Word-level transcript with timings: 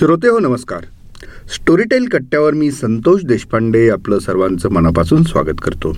श्रोते 0.00 0.28
हो 0.28 0.38
नमस्कार. 0.38 0.84
स्टोरीटेल 1.54 2.04
कट्ट्यावर 2.08 2.54
मी 2.54 2.70
संतोष 2.70 3.24
देशपांडे 3.24 3.88
आपलं 3.90 4.18
सर्वांचं 4.18 4.70
मनापासून 4.72 5.22
स्वागत 5.22 5.60
करतो. 5.62 5.92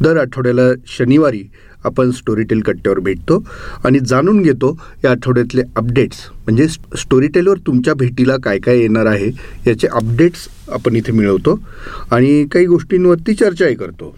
दर 0.00 0.16
आठवड्याला 0.16 0.62
शनिवारी 0.86 1.42
आपण 1.84 2.10
स्टोरीटेल 2.10 2.60
कट्ट्यावर 2.60 2.98
भेटतो 2.98 3.42
आणि 3.84 3.98
जाणून 3.98 4.40
घेतो 4.42 4.70
या 5.04 5.10
आठवड्यातले 5.10 5.62
अपडेट्स 5.76 6.18
म्हणजे 6.44 6.68
स्टोरीटेलवर 6.68 7.58
तुमच्या 7.66 7.94
भेटीला 7.94 8.36
काय 8.44 8.58
काय 8.58 8.78
येणार 8.78 9.06
आहे 9.06 9.30
याचे 9.66 9.86
अपडेट्स 9.86 10.48
आपण 10.68 10.96
इथे 10.96 11.12
मिळवतो 11.12 11.58
आणि 12.10 12.46
काही 12.52 12.66
गोष्टींवरती 12.66 13.34
चर्चाही 13.34 13.74
करतो. 13.74 14.14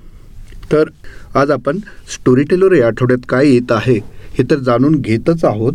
तर 0.72 0.88
आज 1.34 1.50
आपण 1.50 1.78
स्टोरीटेलवर 2.14 2.74
या 2.74 2.86
आठवड्यात 2.86 3.26
काय 3.28 3.48
येत 3.48 3.72
आहे 3.72 3.98
हे 4.38 4.44
तर 4.50 4.56
जाणून 4.56 5.00
घेतच 5.00 5.44
आहोत. 5.44 5.72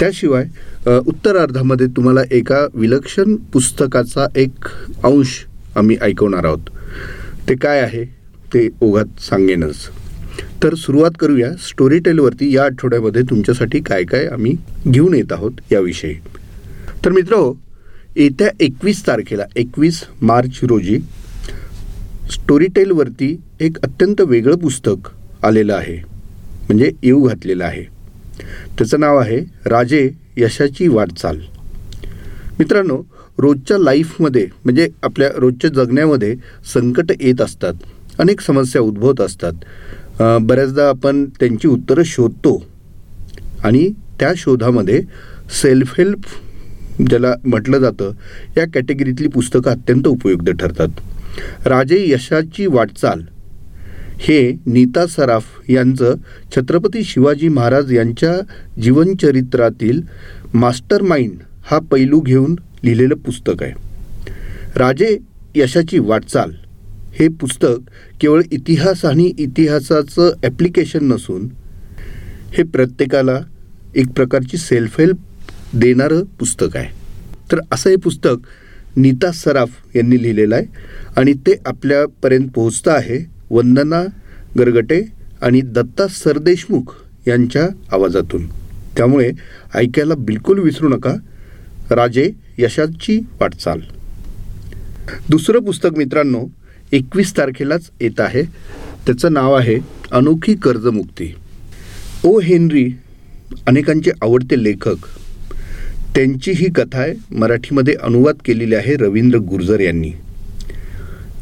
त्याशिवाय 0.00 0.44
उत्तरार्धामध्ये 0.86 1.86
तुम्हाला 1.86 2.20
एका 2.30 2.56
विलक्षण 2.74 3.34
पुस्तकाचा 3.52 4.26
एक 4.36 4.66
अंश 5.04 5.44
आम्ही 5.76 5.96
ऐकवणार 6.02 6.44
आहोत. 6.44 6.68
ते 7.48 7.54
काय 7.54 7.80
आहे? 7.80 8.04
ते 8.54 8.68
ओघात 8.80 9.20
सांगेनच. 9.20 9.76
तर 10.62 10.74
सुरुवात 10.74 11.10
करूया. 11.20 11.50
स्टोरी 11.68 11.98
टेलवरती 11.98 12.54
या 12.54 12.64
आठवड्यामध्ये 12.64 13.22
तुमच्यासाठी 13.22 13.80
काय 13.80 14.04
काय 14.04 14.26
आम्ही 14.26 14.54
घेऊन 14.88 15.14
येत 15.14 15.32
आहोत 15.32 15.60
याविषयी. 15.72 16.14
तर 17.04 17.10
मित्र 17.10 17.36
येत्या 18.16 18.48
एकवीस 18.60 19.06
तारखेला 19.06 19.44
एकवीस 19.56 20.02
मार्च 20.22 20.58
रोजी 20.62 20.98
स्टोरीटेलवरती 22.32 23.36
एक 23.60 23.78
अत्यंत 23.82 24.20
वेगळं 24.20 24.56
पुस्तक 24.56 25.08
आलेलं 25.44 25.74
आहे. 25.74 25.96
म्हणजे 26.66 26.90
येऊ 27.02 27.22
घातलेलं 27.28 27.64
आहे. 27.64 27.82
त्याचं 28.78 29.00
नाव 29.00 29.16
आहे 29.16 29.38
राजे 29.66 30.08
यशाची 30.36 30.88
वाटचाल. 30.88 31.40
मित्रांनो 32.58 33.02
रोजच्या 33.38 33.78
लाईफमध्ये 33.78 34.46
म्हणजे 34.64 34.88
आपल्या 35.02 35.28
रोजच्या 35.36 35.70
जगण्यामध्ये 35.70 36.34
संकट 36.74 37.12
येत 37.20 37.40
असतात. 37.40 37.74
अनेक 38.18 38.40
समस्या 38.40 38.82
उद्भवत 38.82 39.20
असतात. 39.20 39.52
बऱ्याचदा 40.40 40.88
आपण 40.88 41.24
त्यांची 41.40 41.68
उत्तरं 41.68 42.02
शोधतो. 42.02 42.62
आणि 43.64 43.88
त्या 44.20 44.32
शोधामध्ये 44.36 45.00
सेल्फ 45.62 45.94
हेल्प 45.98 46.20
ज्याला 47.08 47.34
म्हटलं 47.44 47.78
जातं 47.78 48.10
या 48.56 48.64
कॅटेगरीतली 48.74 49.28
पुस्तकं 49.28 49.70
अत्यंत 49.70 50.06
उपयुक्त 50.06 50.50
ठरतात. 50.50 50.88
राजे 51.66 52.04
यशाची 52.08 52.66
वाटचाल 52.66 53.22
हे 54.20 54.40
नीता 54.66 55.06
सराफ 55.06 55.44
यांचं 55.70 56.14
छत्रपती 56.54 57.02
शिवाजी 57.04 57.48
महाराज 57.48 57.92
यांच्या 57.92 58.32
जीवनचरित्रातील 58.82 60.00
मास्टर 60.54 61.02
माइंड 61.02 61.38
हा 61.66 61.78
पैलू 61.90 62.20
घेऊन 62.20 62.54
लिहिलेलं 62.84 63.14
पुस्तक 63.14 63.62
आहे. 63.62 63.72
राजे 64.76 65.16
यशाची 65.56 65.98
वाटचाल 65.98 66.52
हे 67.18 67.28
पुस्तक 67.40 67.90
केवळ 68.20 68.42
इतिहास 68.52 69.04
आणि 69.04 69.32
इतिहासाचं 69.38 70.30
ॲप्लिकेशन 70.42 71.04
नसून 71.12 71.48
हे 72.52 72.62
प्रत्येकाला 72.62 73.38
एक 73.96 74.08
प्रकारची 74.08 74.56
सेल्फ 74.56 75.00
हेल्प 75.00 75.76
देणारं 75.76 76.22
पुस्तक 76.38 76.76
आहे. 76.76 76.88
तर 77.52 77.60
असं 77.72 77.90
हे 77.90 77.96
पुस्तक 77.96 78.46
नीता 78.96 79.30
सराफ 79.32 79.96
यांनी 79.96 80.22
लिहिलेलं 80.22 80.54
आहे 80.54 80.66
आणि 81.16 81.32
ते 81.46 81.54
आपल्यापर्यंत 81.66 82.48
पोहोचतं 82.54 82.90
आहे. 82.90 83.18
वंदना 83.54 84.04
गरगटे 84.58 85.02
आणि 85.42 85.60
दत्ता 85.60 86.06
सरदेशमुख 86.08 86.94
यांच्या 87.28 87.68
आवाजातून. 87.92 88.46
त्यामुळे 88.96 89.30
ऐकायला 89.74 90.14
बिलकुल 90.14 90.58
विसरू 90.58 90.88
नका. 90.88 91.14
राजे 91.90 92.32
यशाची 92.58 93.20
वाटचाल. 93.40 93.80
दुसरं 95.30 95.58
पुस्तक 95.58 95.88
मित्रांनो 95.96 96.46
एकवीस 96.92 97.36
तारखेलाच 97.36 97.90
येत 98.00 98.20
आहे. 98.20 98.42
त्याचं 99.06 99.32
नाव 99.32 99.54
आहे 99.54 99.78
अनोखी 100.12 100.54
कर्जमुक्ती. 100.54 101.34
ओ 102.24 102.40
हेनरी 102.40 102.88
अनेकांचे 103.66 104.10
आवडते 104.22 104.64
लेखक. 104.64 105.06
त्यांची 106.14 106.50
ही 106.50 106.72
कथा 106.72 106.98
आहे 106.98 107.14
मराठीमध्ये 107.36 107.94
अनुवाद 108.02 108.34
केलेली 108.44 108.74
आहे 108.74 108.96
रवींद्र 108.96 109.38
गुर्जर 109.38 109.80
यांनी. 109.80 110.12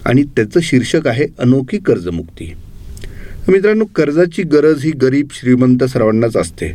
आणि 0.06 0.22
त्याचं 0.36 0.60
शीर्षक 0.62 1.06
आहे 1.06 1.26
अनोखी 1.38 1.78
कर्जमुक्ती. 1.78 2.52
मित्रांनो 3.48 3.84
कर्जाची 3.84 4.42
गरज 4.42 4.84
ही 4.84 4.90
गरीब 4.90 5.28
श्रीमंत 5.32 5.84
सर्वांनाच 5.84 6.36
असते. 6.36 6.72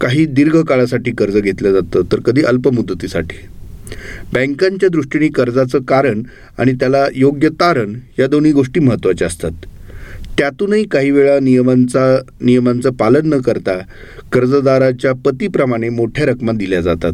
काही 0.00 0.24
दीर्घकाळासाठी 0.26 1.10
कर्ज 1.10 1.36
घेतलं 1.36 1.72
जातं 1.72 2.12
तर 2.12 2.20
कधी 2.20 2.42
अल्पमुदतीसाठी 2.42 3.36
बँकांच्या 4.32 4.88
दृष्टीने 4.88 5.28
कर्जाचं 5.28 5.82
कारण 5.82 6.22
आणि 6.58 6.72
त्याला 6.72 7.06
योग्य 7.14 7.48
तारण 7.48 7.94
या 8.18 8.26
दोन्ही 8.26 8.52
गोष्टी 8.52 8.80
महत्त्वाच्या 8.80 9.26
असतात. 9.26 9.52
त्यातूनही 10.38 10.84
काही 10.84 11.10
वेळा 11.10 11.38
नियमांचा 11.40 12.18
नियमांचं 12.40 12.90
पालन 12.90 13.34
न 13.34 13.40
करता 13.40 13.78
कर्जदाराच्या 14.32 15.12
पतीप्रमाणे 15.12 15.88
मोठ्या 15.88 16.26
रकमा 16.26 16.52
दिल्या 16.52 16.80
जातात. 16.80 17.12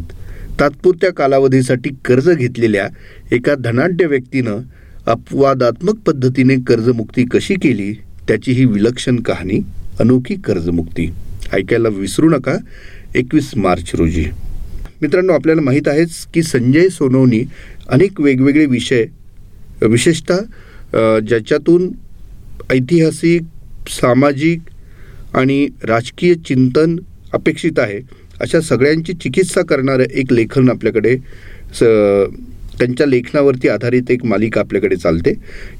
तात्पुरत्या 0.59 1.13
कालावधीसाठी 1.13 1.89
कर्ज 2.05 2.29
घेतलेल्या 2.29 2.87
एका 3.31 3.55
धनाढ्य 3.55 4.05
व्यक्तीनं 4.05 4.59
अपवादात्मक 5.07 5.99
पद्धतीने 6.05 6.55
कर्जमुक्ती 6.67 7.23
कशी 7.31 7.55
केली 7.61 7.91
त्याची 8.27 8.51
ही 8.51 8.65
विलक्षण 8.65 9.15
कहाणी 9.21 9.59
अनोखी 9.99 10.35
कर्जमुक्ती. 10.45 11.09
ऐकायला 11.53 11.89
विसरू 11.89 12.29
नका 12.29 12.57
एकवीस 13.15 13.51
मार्च 13.57 13.91
रोजी. 13.97 14.25
मित्रांनो 15.01 15.33
आपल्याला 15.33 15.61
माहीत 15.61 15.87
आहेच 15.87 16.25
की 16.33 16.43
संजय 16.43 16.87
सोनवणी 16.89 17.41
अनेक 17.89 18.21
वेगवेगळे 18.21 18.65
विषय 18.65 19.05
विशेषतः 19.81 21.19
ज्याच्यातून 21.19 21.91
ऐतिहासिक 22.71 23.89
सामाजिक 23.89 24.59
आणि 25.35 25.67
राजकीय 25.83 26.33
चिंतन 26.47 26.95
अपेक्षित 27.33 27.79
आहे. 27.79 27.99
अशा 28.41 28.61
सगळ्यांची 28.61 29.13
चिकित्सा 29.13 29.61
करणारं 29.61 30.03
एक 30.03 30.33
लेखन 30.33 30.69
आपल्याकडे 30.69 31.17
स 31.73 31.83
त्यांच्या 32.81 33.07
लेखनावरती 33.07 33.67
आधारित 33.67 34.03
एक 34.09 34.25
मालिका 34.25 34.61
आपल्याकडे 34.61 34.95
चालते. 34.95 35.33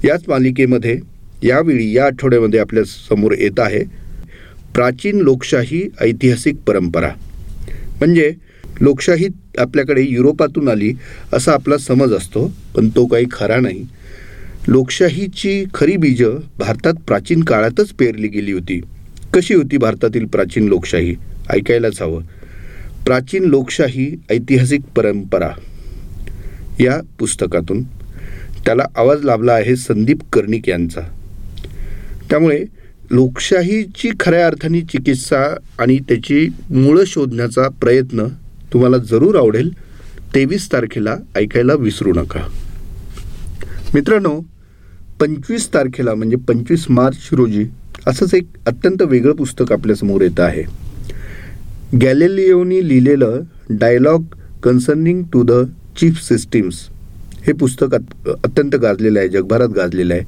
याच 0.03 0.23
मालिकेमध्ये 0.27 0.99
यावेळी 1.43 1.91
या 1.93 2.05
आठवड्यामध्ये 2.05 2.59
आपल्यासमोर 2.59 3.31
येत 3.39 3.59
आहे 3.59 3.83
प्राचीन 4.75 5.21
लोकशाही 5.21 5.89
ऐतिहासिक 6.01 6.55
परंपरा. 6.55 7.09
म्हणजे 7.99 8.33
लोकशाही 8.81 9.27
आपल्याकडे 9.57 10.01
युरोपातून 10.09 10.67
आली 10.67 10.93
असा 11.33 11.51
आपला 11.51 11.77
समज 11.77 12.13
असतो 12.13 12.53
पण 12.75 12.89
तो 12.89 13.05
काही 13.05 13.25
खरा 13.31 13.59
नाही. 13.59 13.85
लोकशाहीची 14.67 15.65
खरी 15.73 15.97
बीजं 15.97 16.39
भारतात 16.59 16.93
प्राचीन 17.07 17.43
काळातच 17.43 17.89
पेरली 17.89 18.27
गेली 18.27 18.51
होती. 18.51 18.81
कशी 19.33 19.53
होती 19.53 19.77
भारतातील 19.77 20.25
प्राचीन 20.25 20.67
लोकशाही? 20.67 21.15
ऐकायलाच 21.49 22.01
हवं. 22.01 22.23
प्राचीन 23.05 23.43
लोकशाही 23.43 24.15
ऐतिहासिक 24.31 24.81
परंपरा. 24.95 25.49
या 26.81 26.99
पुस्तकातून 27.19 27.83
त्याला 28.65 28.83
आवाज 28.95 29.23
लाभला 29.23 29.53
आहे 29.53 29.75
संदीप 29.75 30.19
कर्णिक 30.33 30.69
यांचा. 30.69 31.01
त्यामुळे 32.29 32.63
लोकशाहीची 33.11 34.09
खऱ्या 34.19 34.45
अर्थाने 34.47 34.81
चिकित्सा 34.81 35.55
आणि 35.79 35.97
त्याची 35.99 36.47
मुळं 36.69 37.03
शोधण्याचा 37.07 37.67
प्रयत्न 37.81 38.27
तुम्हाला 38.73 38.97
जरूर 38.97 39.35
आवडेल 39.35 39.71
तेवीस 40.35 40.71
तारखेला 40.73 41.15
ऐकायला 41.35 41.73
विसरू 41.73 42.13
नका. 42.13 42.47
मित्रांनो 43.93 44.39
पंचवीस 45.19 45.67
तारखेला 45.73 46.13
म्हणजे 46.15 46.35
पंचवीस 46.35 46.85
मार्च 46.89 47.29
रोजी 47.31 47.65
असंच 48.07 48.33
एक 48.33 48.47
अत्यंत 48.65 49.01
वेगळं 49.01 49.33
पुस्तक 49.33 49.71
आपल्यासमोर 49.71 50.21
येतं 50.21 50.43
आहे. 50.43 50.63
गॅलेलिओनी 52.01 52.87
लिहिलेलं 52.87 53.41
dialogue 53.69 54.23
concerning 54.63 55.23
two 55.33 55.43
the 55.43 55.51
chief 55.99 56.21
systems 56.21 56.75
हे 57.47 57.53
पुस्तक 57.53 57.93
अत्यंत 57.93 58.75
गाजलेलं 58.75 59.19
आहे 59.19 59.29
जगभरात 59.29 59.69
गाजलेलं 59.69 60.13
आहे. 60.13 60.23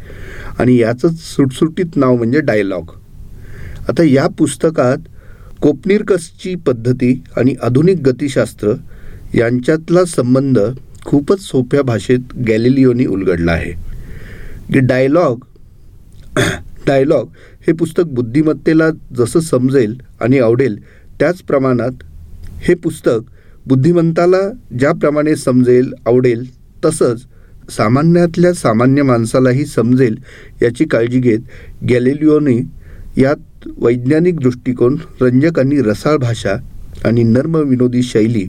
आणि 0.59 0.77
याचंच 0.77 1.19
सुटसुटीत 1.19 1.95
नाव 1.95 2.15
म्हणजे 2.15 2.39
डायलॉग 2.39 2.91
आता 3.89 4.03
या 4.03 4.27
पुस्तकात 4.27 4.97
कोपनिरकसची 5.61 6.55
पद्धती 6.55 7.23
आणि 7.37 7.55
आधुनिक 7.63 7.97
गतिशास्त्र 7.97 8.73
यांच्यातला 9.35 10.05
संबंध 10.05 10.59
खूपच 11.05 11.39
सोप्या 11.39 11.81
भाषेत 11.81 12.33
गॅलिलिओनी 12.47 13.05
उलगडला 13.05 13.51
आहे. 13.51 13.71
की 14.73 14.79
डायलॉग 14.79 15.45
डायलॉग 16.87 17.27
हे 17.67 17.73
पुस्तक 17.73 18.03
बुद्धिमत्तेला 18.03 18.89
जसं 19.17 19.39
समजेल 19.39 19.95
आणि 20.21 20.39
आवडेल 20.39 20.77
त्याच 21.19 21.41
प्रमाणात 21.41 22.03
हे 22.59 22.73
पुस्तक 22.73 23.19
बुद्धिमंताला 23.65 24.49
ज्याप्रमाणे 24.79 25.35
समजेल 25.35 25.93
आवडेल 26.05 26.43
तसंच 26.85 27.25
सामान्यातल्या 27.77 28.53
सामान्य 28.53 29.03
माणसालाही 29.03 29.65
समजेल 29.65 30.15
याची 30.61 30.85
काळजी 30.85 31.19
घेत 31.19 31.39
गॅलेलिओने 31.89 32.57
यात 33.21 33.67
वैज्ञानिक 33.77 34.39
दृष्टिकोन 34.39 34.97
रंजक 35.21 35.59
आणि 35.59 35.81
रसाळ 35.81 36.17
भाषा 36.17 36.55
आणि 37.05 37.23
नर्म 37.23 37.55
विनोदी 37.55 38.03
शैली 38.03 38.47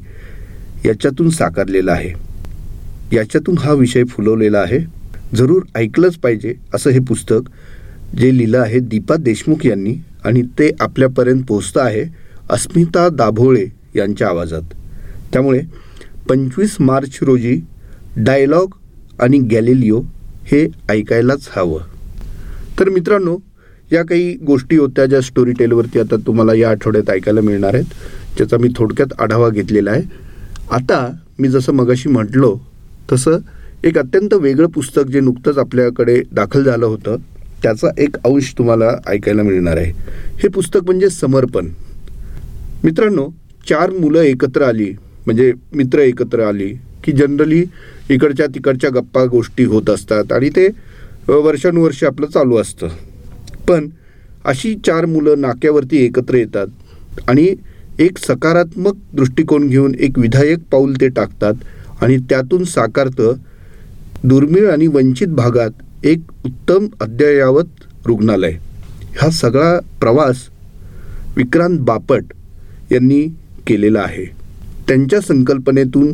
याच्यातून 0.84 1.30
साकारलेला 1.30 1.92
आहे. 1.92 2.12
याच्यातून 3.12 3.58
हा 3.58 3.72
विषय 3.72 4.04
फुलवलेला 4.04 4.58
आहे. 4.58 4.78
जरूर 5.36 5.62
ऐकलंच 5.74 6.16
पाहिजे 6.16 6.54
असं 6.74 6.90
हे 6.90 6.98
पुस्तक 6.98 7.48
जे 8.18 8.36
लिहिलं 8.38 8.58
आहे 8.58 8.78
दीपा 8.78 9.16
देशमुख 9.16 9.66
यांनी 9.66 9.94
आणि 10.24 10.42
ते 10.58 10.70
आपल्यापर्यंत 10.80 11.42
पोचतं 11.48 11.80
आहे 11.80 12.04
अस्मिता 12.50 13.08
दाभोळे 13.08 13.66
यांच्या 13.96 14.28
आवाजात. 14.28 14.62
त्यामुळे 15.34 15.60
पंचवीस 16.28 16.76
मार्च 16.80 17.18
रोजी 17.22 17.60
डायलॉग 18.16 18.74
आणि 19.20 19.38
गॅलिलिओ 19.38 20.00
हे 20.44 20.68
ऐकायलाच 20.88 21.48
हवं. 21.56 21.80
तर 22.80 22.88
मित्रांनो 22.88 23.38
या 23.92 24.02
काही 24.02 24.34
गोष्टी 24.36 24.76
होत्या 24.76 25.06
ज्या 25.06 25.20
स्टोरी 25.20 25.52
टेलवरती 25.52 25.98
आता 25.98 26.16
तुम्हाला 26.16 26.54
या 26.54 26.70
आठवड्यात 26.70 27.10
ऐकायला 27.10 27.40
मिळणार 27.40 27.74
आहेत 27.74 27.84
ज्याचा 28.36 28.56
मी 28.56 28.68
थोडक्यात 28.76 29.20
आढावा 29.20 29.48
घेतलेला 29.48 29.90
आहे. 29.90 30.02
आता 30.70 31.12
मी 31.38 31.48
जसं 31.48 31.72
मगाशी 31.72 32.08
म्हटलो 32.08 32.58
तसं 33.12 33.38
एक 33.84 33.98
अत्यंत 33.98 34.34
वेगळं 34.34 34.66
पुस्तक 34.66 35.10
जे 35.10 35.20
नुकतंच 35.20 35.58
आपल्याकडे 35.58 36.22
दाखल 36.32 36.64
झालं 36.64 36.86
होतं 36.86 37.16
त्याचा 37.62 37.88
एक 37.98 38.16
अंश 38.16 38.54
तुम्हाला 38.58 38.90
ऐकायला 39.06 39.42
मिळणार 39.42 39.76
आहे. 39.76 39.92
हे 40.42 40.48
पुस्तक 40.48 40.80
म्हणजे 40.84 41.08
समर्पण. 41.08 41.68
मित्रांनो 42.84 43.28
चार 43.68 43.90
मुलं 43.90 44.20
एकत्र 44.20 44.62
आली. 44.62 44.92
म्हणजे 45.26 45.52
मित्र 45.74 45.98
एकत्र 45.98 46.42
आली 46.44 46.72
की 47.04 47.12
जनरली 47.12 47.64
इकडच्या 48.10 48.46
तिकडच्या 48.46 48.90
गप्पा 48.90 49.24
गोष्टी 49.24 49.64
होत 49.64 49.90
असतात 49.90 50.32
आणि 50.32 50.48
ते 50.56 50.68
वर्षानुवर्ष 51.28 52.02
आपलं 52.04 52.26
चालू 52.26 52.56
असतं. 52.56 52.88
पण 53.68 53.88
अशी 54.44 54.74
चार 54.86 55.04
मुलं 55.06 55.40
नाक्यावरती 55.40 56.04
एकत्र 56.04 56.34
येतात 56.34 57.20
आणि 57.28 57.54
एक 57.98 58.18
सकारात्मक 58.18 58.96
दृष्टिकोन 59.12 59.68
घेऊन 59.68 59.94
एक 59.98 60.18
विधायक 60.18 60.58
पाऊल 60.72 60.94
ते 61.00 61.08
टाकतात 61.08 62.02
आणि 62.02 62.16
त्यातून 62.28 62.64
साकारतं 62.64 63.34
दुर्मिळ 64.24 64.70
आणि 64.70 64.86
वंचित 64.86 65.28
भागात 65.28 66.06
एक 66.06 66.20
उत्तम 66.44 66.86
अद्ययावत 67.00 68.06
रुग्णालय. 68.06 68.52
हा 69.20 69.30
सगळा 69.30 69.78
प्रवास 70.00 70.48
विक्रांत 71.36 71.78
बापट 71.80 72.32
यांनी 72.92 73.26
केलेला 73.66 74.00
आहे. 74.00 74.24
त्यांच्या 74.88 75.20
संकल्पनेतून 75.20 76.12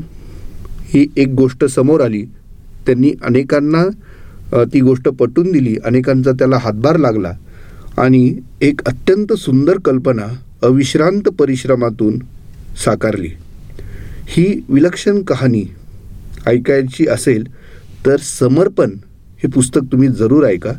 ही 0.93 1.07
एक 1.17 1.29
गोष्ट 1.29 1.65
समोर 1.65 2.01
आली. 2.01 2.23
त्यांनी 2.87 3.13
अनेकांना 3.25 4.65
ती 4.73 4.81
गोष्ट 4.81 5.09
पटून 5.09 5.51
दिली. 5.53 5.77
अनेकांचा 5.85 6.33
त्याला 6.33 6.59
हातभार 6.59 6.97
लागला. 6.97 7.33
आणि 7.99 8.35
एक 8.61 8.81
अत्यंत 8.87 9.33
सुंदर 9.33 9.79
कल्पना 9.85 10.27
अविश्रांत 10.63 11.29
परिश्रमातून 11.39 12.19
साकारली. 12.85 13.29
ही 14.29 14.61
विलक्षण 14.69 15.23
कहाणी 15.23 15.65
ऐकायची 16.47 17.07
असेल 17.09 17.45
तर 18.07 18.17
समर्पण 18.19 18.91
हे 19.43 19.49
पुस्तक 19.49 19.81
तुम्ही 19.93 20.09
जरूर 20.09 20.45
ऐका. 20.47 20.73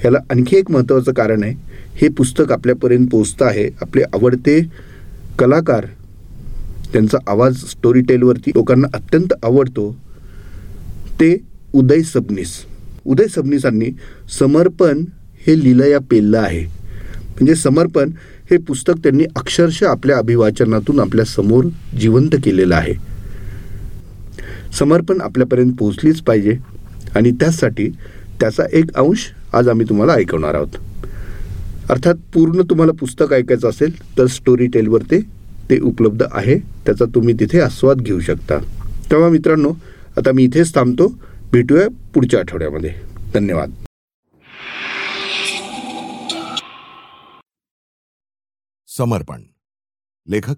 ह्याला 0.00 0.18
आणखी 0.30 0.56
एक 0.56 0.70
महत्त्वाचं 0.70 1.12
कारण 1.12 1.42
आहे 1.42 1.54
हे 1.96 2.08
पुस्तक 2.08 2.52
आपल्यापर्यंत 2.52 3.08
पोचतं 3.08 3.44
आहे. 3.46 3.68
आपले 3.80 4.02
आवडते 4.14 4.60
कलाकार 5.38 5.86
त्यांचा 6.92 7.18
आवाज 7.26 7.56
स्टोरी 7.56 8.00
टेलवरती 8.00 8.50
लोकांना 8.50 8.88
अत्यंत 8.94 9.32
आवडतो 9.42 9.96
ते 11.20 11.36
उदय 11.72 12.02
सबनीस. 12.02 12.64
उदय 13.04 13.26
सबनीसांनी 13.26 13.90
समर्पण 14.38 15.04
हे 15.46 15.64
लिलया 15.64 15.98
पेललं 16.10 16.38
आहे. 16.38 16.64
म्हणजे 16.64 17.54
समर्पण 17.54 18.10
हे 18.50 18.56
पुस्तक 18.56 18.94
त्यांनी 19.02 19.24
अक्षरशः 19.36 19.88
आपल्या 19.88 20.18
अभिवाचनातून 20.18 21.00
आपल्यासमोर 21.00 21.64
जिवंत 22.00 22.30
केलेलं 22.44 22.74
आहे. 22.74 22.94
समर्पण 24.78 25.20
आपल्यापर्यंत 25.20 25.72
पोहोचलीच 25.78 26.20
पाहिजे 26.20 26.56
आणि 27.14 27.30
त्यासाठी 27.30 27.88
त्याचा 28.40 28.62
एक 28.72 28.96
अंश 28.96 29.28
आज 29.52 29.68
आम्ही 29.68 29.86
तुम्हाला 29.88 30.12
ऐकवणार 30.12 30.54
आहोत. 30.54 30.76
अर्थात 31.90 32.14
पूर्ण 32.34 32.62
तुम्हाला 32.62 32.92
पुस्तक 32.92 33.32
ऐकायचं 33.32 33.68
असेल 33.68 34.18
तर 34.18 34.26
स्टोरी 34.26 34.66
टेलवर 34.66 35.02
ते 35.02 35.41
ते 35.70 35.80
उपलब्ध 35.80 36.22
आहे 36.32 36.58
त्याचा 36.58 37.04
तुम्ही 37.04 37.34
तिथे 37.34 37.60
आस्वाद 37.60 37.96
घेऊ 37.96 38.20
शकता. 38.20 38.58
तेव्हा 39.10 39.28
मित्रांनो 39.28 39.72
आता 40.16 40.32
मी 40.34 40.44
इथेच 40.44 40.74
थांबतो. 40.74 41.08
भेटूया 41.52 41.88
पुढच्या 42.14 42.40
आठवड्यामध्ये. 42.40 42.94
धन्यवाद. 43.34 43.70
समर्पण. 48.86 49.42
लेखक 50.28 50.56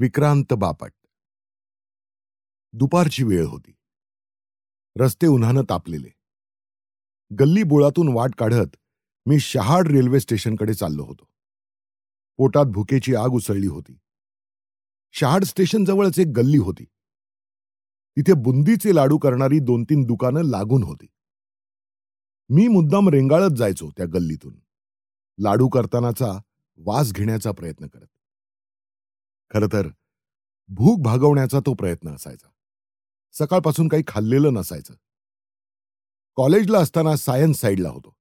विक्रांत 0.00 0.52
बापट. 0.52 0.92
दुपारची 2.72 3.24
वेळ 3.24 3.44
होती. 3.44 3.72
रस्ते 5.00 5.26
उन्हानं 5.26 5.62
तापलेले. 5.62 6.08
गल्ली 7.40 7.62
बोळातून 7.62 8.08
वाट 8.12 8.30
काढत 8.38 8.76
मी 9.26 9.38
शहाड 9.38 9.88
रेल्वे 9.88 10.20
स्टेशनकडे 10.20 10.74
चाललो 10.74 11.04
होतो. 11.04 11.24
पोटात 12.36 12.64
भुकेची 12.64 13.14
आग 13.14 13.28
उसळली 13.28 13.66
होती. 13.66 13.98
शहाड 15.18 15.44
स्टेशन 15.44 15.84
जवळच 15.84 16.18
एक 16.18 16.26
गल्ली 16.36 16.58
होती. 16.58 16.84
तिथे 18.16 18.32
बुंदीचे 18.32 18.94
लाडू 18.94 19.18
करणारी 19.18 19.58
दोन 19.58 19.84
तीन 19.84 20.04
दुकानं 20.04 20.40
लागून 20.42 20.82
होती. 20.82 21.06
मी 22.48 22.68
मुद्दाम 22.68 23.08
रेंगाळत 23.08 23.56
जायचो 23.56 23.90
त्या 23.90 24.06
गल्लीतून. 24.06 24.60
लाडू 25.38 25.68
करतानाचा 25.68 26.38
वास 26.76 27.12
घेण्याचा 27.12 27.52
प्रयत्न 27.52 27.86
करत. 27.86 28.06
खरं 29.54 29.66
तर 29.72 29.88
भूक 30.68 31.02
भागवण्याचा 31.02 31.60
तो 31.60 31.74
प्रयत्न 31.74 32.14
असायचा. 32.14 32.48
सकाळपासून 33.32 33.88
काही 33.88 34.02
खाल्लेलं 34.08 34.54
नसायचं. 34.54 34.94
कॉलेजला 36.34 36.78
असताना 36.78 37.16
सायन्स 37.16 37.58
साईडला 37.58 37.88
होतो. 37.88 38.16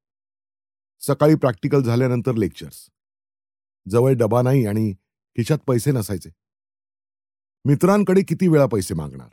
सकाळी 0.99 1.35
प्रॅक्टिकल 1.35 1.81
झाल्यानंतर 1.81 2.35
लेक्चर्स. 2.35 2.89
जवळ 3.89 4.13
डबा 4.13 4.41
नाही 4.41 4.65
आणि 4.65 4.93
खिशात 5.35 5.57
पैसे 5.57 5.91
नसायचे. 5.91 6.29
मित्रांकडे 7.65 8.21
किती 8.21 8.47
वेळा 8.47 8.65
पैसे 8.65 8.93
मागणार? 8.93 9.29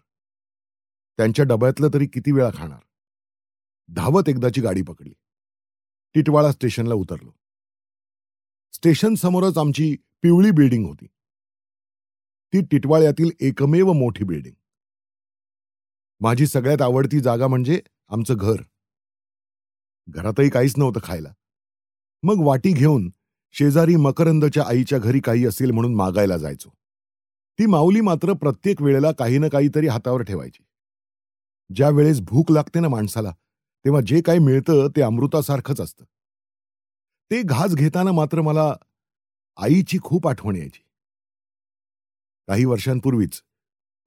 त्यांच्या 1.17 1.45
डब्यातलं 1.45 1.89
तरी 1.95 2.07
किती 2.07 2.33
वेळा 2.33 2.51
खाणार? 2.55 2.79
धावत 3.89 4.29
एकदाची 4.29 4.61
गाडी 4.61 4.83
पकडली. 4.83 5.15
टिटवाळा 6.15 6.53
स्टेशनला 6.53 6.95
उतरलो. 6.95 7.31
स्टेशन 8.73 9.15
समोरच 9.15 9.59
आमची 9.59 9.97
पिवळी 10.23 10.51
बिल्डिंग 10.51 10.87
होती. 10.87 11.07
ती 12.53 12.65
टिटवाळ्यातील 12.65 13.31
एकमेव 13.41 13.93
मोठी 13.93 14.25
बिल्डिंग. 14.25 14.55
माझी 16.21 16.47
सगळ्यात 16.47 16.83
आवडती 16.83 17.21
जागा 17.21 17.47
म्हणजे 17.47 17.81
आमचं 18.09 18.35
घर. 18.37 18.57
घरातही 20.09 20.51
काहीच 20.51 20.75
नव्हतं 20.77 21.01
खायला. 21.05 21.33
मग 22.23 22.35
वाटी 22.39 22.73
घेऊन 22.73 23.11
शेजारी 23.53 23.97
मकरंदच्या 23.97 24.63
आईच्या 24.67 24.99
घरी 24.99 25.21
काही 25.21 25.47
असेल 25.47 25.71
म्हणून 25.71 25.95
मागायला 25.95 26.37
जायचो. 26.37 26.82
ती 27.59 27.67
माऊली 27.67 28.01
मात्र 28.01 28.33
प्रत्येक 28.33 28.83
वेळेला 28.83 29.13
काही 29.13 29.39
ना 29.39 29.49
काहीतरी 29.49 29.87
हातावर 29.87 30.23
ठेवायची. 30.23 30.65
ज्या 31.75 31.89
वेळेस 31.91 32.21
भूक 32.21 32.51
लागते 32.51 32.81
ना 32.81 32.89
माणसाला 32.89 33.31
तेव्हा 33.85 34.01
जे 34.07 34.23
काही 34.23 34.39
मिळतं 34.39 34.89
ते 34.97 35.03
अमृतासारखंच 35.03 35.81
असतं. 35.81 36.05
ते 37.31 37.43
घास 37.43 37.75
घेताना 37.75 38.13
मात्र 38.13 38.41
मला 38.41 38.75
आईची 39.57 39.99
खूप 40.05 40.29
आठवण 40.29 40.57
यायची. 40.57 40.83
काही 42.47 42.65
वर्षांपूर्वीच 42.65 43.43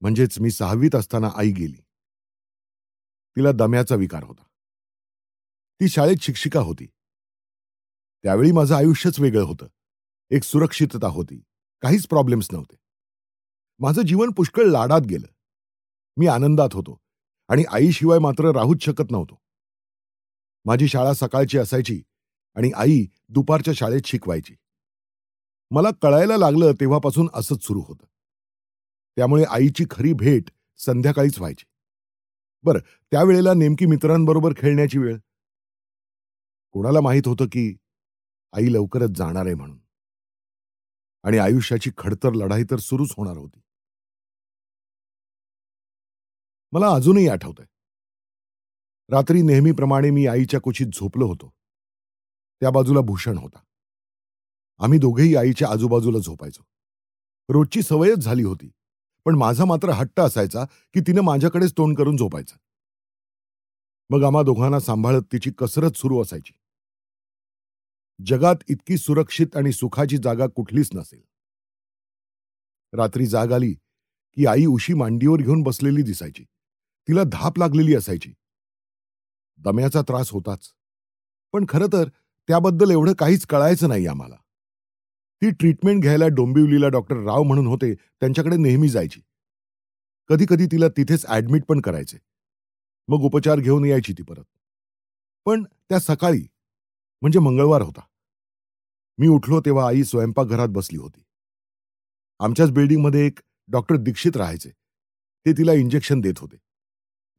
म्हणजेच 0.02 0.40
मी 0.40 0.52
सहावीत 0.52 0.96
असताना 0.96 1.30
आई 1.36 1.52
गेली. 1.52 1.82
तिला 3.36 3.52
दम्याचा 3.52 3.96
विकार 3.96 4.24
होता. 4.24 4.44
ती 5.82 5.88
शाळेत 5.88 6.18
शिक्षिका 6.22 6.60
होती. 6.60 6.86
त्यावेळी 8.24 8.52
माझं 8.52 8.76
आयुष्यच 8.76 9.20
वेगळं 9.20 9.44
होतं. 9.44 9.68
एक 10.30 10.44
सुरक्षितता 10.44 11.08
होती. 11.08 11.44
काहीच 11.82 12.08
प्रॉब्लेम्स 12.08 12.48
नव्हते. 12.52 12.85
माझं 13.80 14.02
जीवन 14.02 14.30
पुष्कळ 14.30 14.64
लाडात 14.64 15.02
गेलं. 15.02 15.28
मी 16.18 16.28
आनंदात 16.28 16.70
होतो 16.74 16.98
आणि 17.50 17.64
आईशिवाय 17.72 18.20
मात्र 18.20 18.52
राहूच 18.52 18.84
शकत 18.84 19.12
नव्हतो. 19.12 19.42
माझी 20.66 20.88
शाळा 20.88 21.14
सकाळची 21.14 21.58
असायची 21.58 22.04
आणि 22.56 22.72
आई 22.76 23.06
दुपारच्या 23.30 23.74
शाळेत 23.74 24.02
शिकवायची. 24.06 24.56
मला 25.72 25.90
कळायला 26.02 26.38
लागलं 26.38 26.72
तेव्हापासून 26.80 27.28
असंच 27.34 27.64
सुरू 27.64 27.82
होतं. 27.82 28.06
त्यामुळे 29.16 29.44
आईची 29.44 29.86
खरी 29.92 30.14
भेट 30.14 30.44
संध्याकाळीच 30.78 31.38
व्हायची. 31.38 31.66
बरं 32.64 32.80
त्यावेळेला 33.12 33.54
नेमकी 33.54 33.86
मित्रांबरोबर 33.86 34.54
खेळण्याची 34.58 34.98
वेळ? 34.98 35.18
कोणाला 36.72 37.02
माहीत 37.02 37.28
होतं 37.28 37.46
की 37.46 37.78
आई 38.54 38.74
लवकरच 38.74 39.10
जाणार 39.10 39.46
आहे 39.46 39.56
म्हणून? 39.56 39.80
आणि 41.24 41.38
आयुष्याची 41.38 41.92
खडतर 41.98 42.34
लढाई 42.34 42.64
तर 42.64 42.78
सुरूच 42.78 43.14
होणार 43.18 43.38
होती. 43.38 43.60
मला 46.76 46.88
अजूनही 46.90 47.28
आठवत 47.28 47.54
आहे 47.60 47.68
रात्री 49.10 49.42
नेहमीप्रमाणे 49.42 50.10
मी 50.10 50.28
आईच्या 50.28 50.60
कुशीत 50.62 50.88
झोपलो 50.88 51.28
होतो. 51.28 51.54
त्या 52.62 52.70
बाजूला 52.70 53.00
भूषण 53.00 53.38
होता. 53.38 53.60
आम्ही 54.78 55.00
दोघेही 55.00 55.36
आईच्या 55.36 55.68
आजूबाजूला 55.68 56.20
झोपायचो. 56.20 56.64
रोजची 57.50 57.82
सवयच 57.82 58.18
झाली 58.18 58.44
होती 58.44 58.72
पण 59.26 59.36
माझा 59.36 59.66
मात्र 59.66 59.90
हट्ट 59.90 60.20
असायचा 60.20 60.66
की 60.66 61.00
तिनं 61.00 61.22
माझ्याकडेच 61.22 61.72
तोंड 61.72 61.98
करून 61.98 62.18
झोपायचं. 62.18 62.58
मग 64.10 64.24
आम्हा 64.24 64.44
दोघांना 64.44 64.80
सांभाळत 64.80 65.22
तिची 65.32 65.52
कसरत 65.58 65.92
सुरू 65.92 66.22
असायची. 66.22 66.54
जगात 68.26 68.56
इतकी 68.70 68.98
सुरक्षित 68.98 69.56
आणि 69.56 69.72
सुखाची 69.72 70.18
जागा 70.18 70.48
कुठलीच 70.48 70.90
नसेल. 70.94 71.22
रात्री 72.94 73.26
जाग 73.26 73.52
आली 73.52 73.74
की 74.36 74.46
आई 74.46 74.66
उशी 74.66 74.94
मांडीवर 74.94 75.38
घेऊन 75.38 75.64
बसलेली 75.64 76.02
दिसायची. 76.02 76.46
तिला 77.08 77.24
धाप 77.24 77.58
लागलेली 77.58 77.96
असायची. 77.96 78.34
दम्याचा 79.58 80.02
त्रास 80.02 80.32
होताच. 80.32 80.74
पण 81.54 81.66
खरं 81.70 81.88
तर 81.94 82.10
त्याबद्दल 82.48 82.92
एवढं 82.92 83.14
काहीच 83.14 83.46
कळायचं 83.46 83.90
नाही 83.90 84.08
आम्हाला. 84.08 84.36
ती 85.42 85.52
ट्रीटमेंट 85.52 86.02
घ्यायला 86.02 86.28
डोंबिवलीला 86.28 86.90
डॉक्टर 86.90 87.16
राव 87.16 87.44
म्हणून 87.44 87.68
होते 87.68 87.94
त्यांच्याकडे 87.94 88.58
नेहमी 88.58 88.90
जायची. 88.90 89.22
कधी 90.28 90.46
कधी 90.50 90.66
तिला 90.66 90.88
तिथेच 90.88 91.26
ऍडमिट 91.26 91.66
पण 91.66 91.82
करायचे. 91.82 92.18
मग 93.08 93.18
उपचार 93.18 93.60
घेऊन 93.60 93.86
यायची 93.86 94.14
ती 94.14 94.24
परत. 94.24 94.44
पण 95.46 95.64
त्या 95.64 96.00
सकाळी 96.00 96.48
म्हणजे 97.22 97.40
मंगळवार 97.40 97.82
होता. 97.82 98.02
मी 99.18 99.28
उठलो 99.28 99.60
तेव्हा 99.60 99.88
आई 99.88 100.04
स्वयंपाकघरात 100.04 100.68
बसली 100.68 100.98
होती. 100.98 101.24
आमच्याच 102.40 102.72
बिल्डिंगमध्ये 102.72 103.28
एक 103.28 103.40
डॉक्टर 103.68 103.96
दीक्षित 103.96 104.38
राहायचे. 104.38 104.70
ते 105.46 105.52
तिला 105.52 105.74
इंजेक्शन 105.74 106.22
देत 106.22 106.34
होते. 106.38 106.58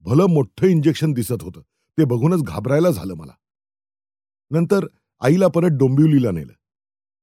भलं 0.06 0.26
मोठं 0.26 0.66
इंजेक्शन 0.66 1.12
दिसत 1.12 1.42
होतं. 1.42 1.60
ते 1.98 2.04
बघूनच 2.04 2.42
घाबरायला 2.42 2.90
झालं 2.90 3.14
मला. 3.14 3.32
नंतर 4.50 4.86
आईला 5.20 5.48
परत 5.48 5.68
डोंबिवलीला 5.68 6.30
नेलं. 6.30 6.52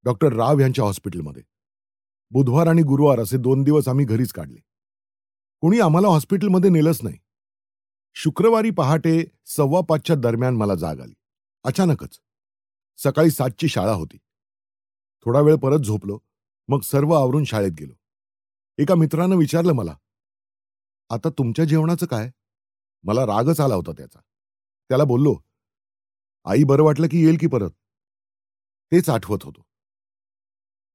डॉक्टर 0.03 0.33
राव 0.33 0.59
यांच्या 0.59 0.85
हॉस्पिटलमध्ये. 0.85 1.43
बुधवार 2.31 2.67
आणि 2.67 2.81
गुरुवार 2.81 3.19
असे 3.19 3.37
दोन 3.37 3.63
दिवस 3.63 3.87
आम्ही 3.87 4.05
घरीच 4.05 4.31
काढले. 4.31 4.59
कोणी 5.59 5.79
आम्हाला 5.79 6.07
हॉस्पिटलमध्ये 6.07 6.69
नेलंच 6.69 6.99
नाही. 7.03 7.17
शुक्रवारी 8.13 8.69
पहाटे 8.69 9.25
सव्वा 9.45 9.81
पाचच्या 9.81 10.15
दरम्यान 10.15 10.55
मला 10.55 10.75
जाग 10.75 10.99
आली. 10.99 11.13
अचानकच. 11.63 12.19
सकाळी 12.97 13.29
सातची 13.29 13.67
शाळा 13.67 13.93
होती. 13.93 14.17
थोडा 15.25 15.39
वेळ 15.39 15.55
परत 15.55 15.79
झोपलो. 15.79 16.19
मग 16.67 16.79
सर्व 16.79 17.13
आवरून 17.13 17.43
शाळेत 17.43 17.71
गेलो. 17.71 17.93
एका 18.77 18.95
मित्रानं 18.95 19.35
विचारलं 19.35 19.73
मला 19.73 19.95
आता 21.09 21.29
तुमच्या 21.29 21.65
जेवणाचं 21.65 22.05
काय? 22.05 22.31
मला 23.03 23.21
रागच 23.21 23.59
आला 23.59 23.75
होता 23.75 23.91
त्याचा. 23.91 24.19
त्याला 24.89 25.03
बोललो 25.03 25.35
आई 26.45 26.63
बरं 26.63 26.83
वाटलं 26.83 27.07
की 27.11 27.25
येईल 27.25 27.37
की 27.41 27.47
परत. 27.47 27.71
तेच 28.91 29.09
आठवत 29.09 29.39
होतो. 29.43 29.61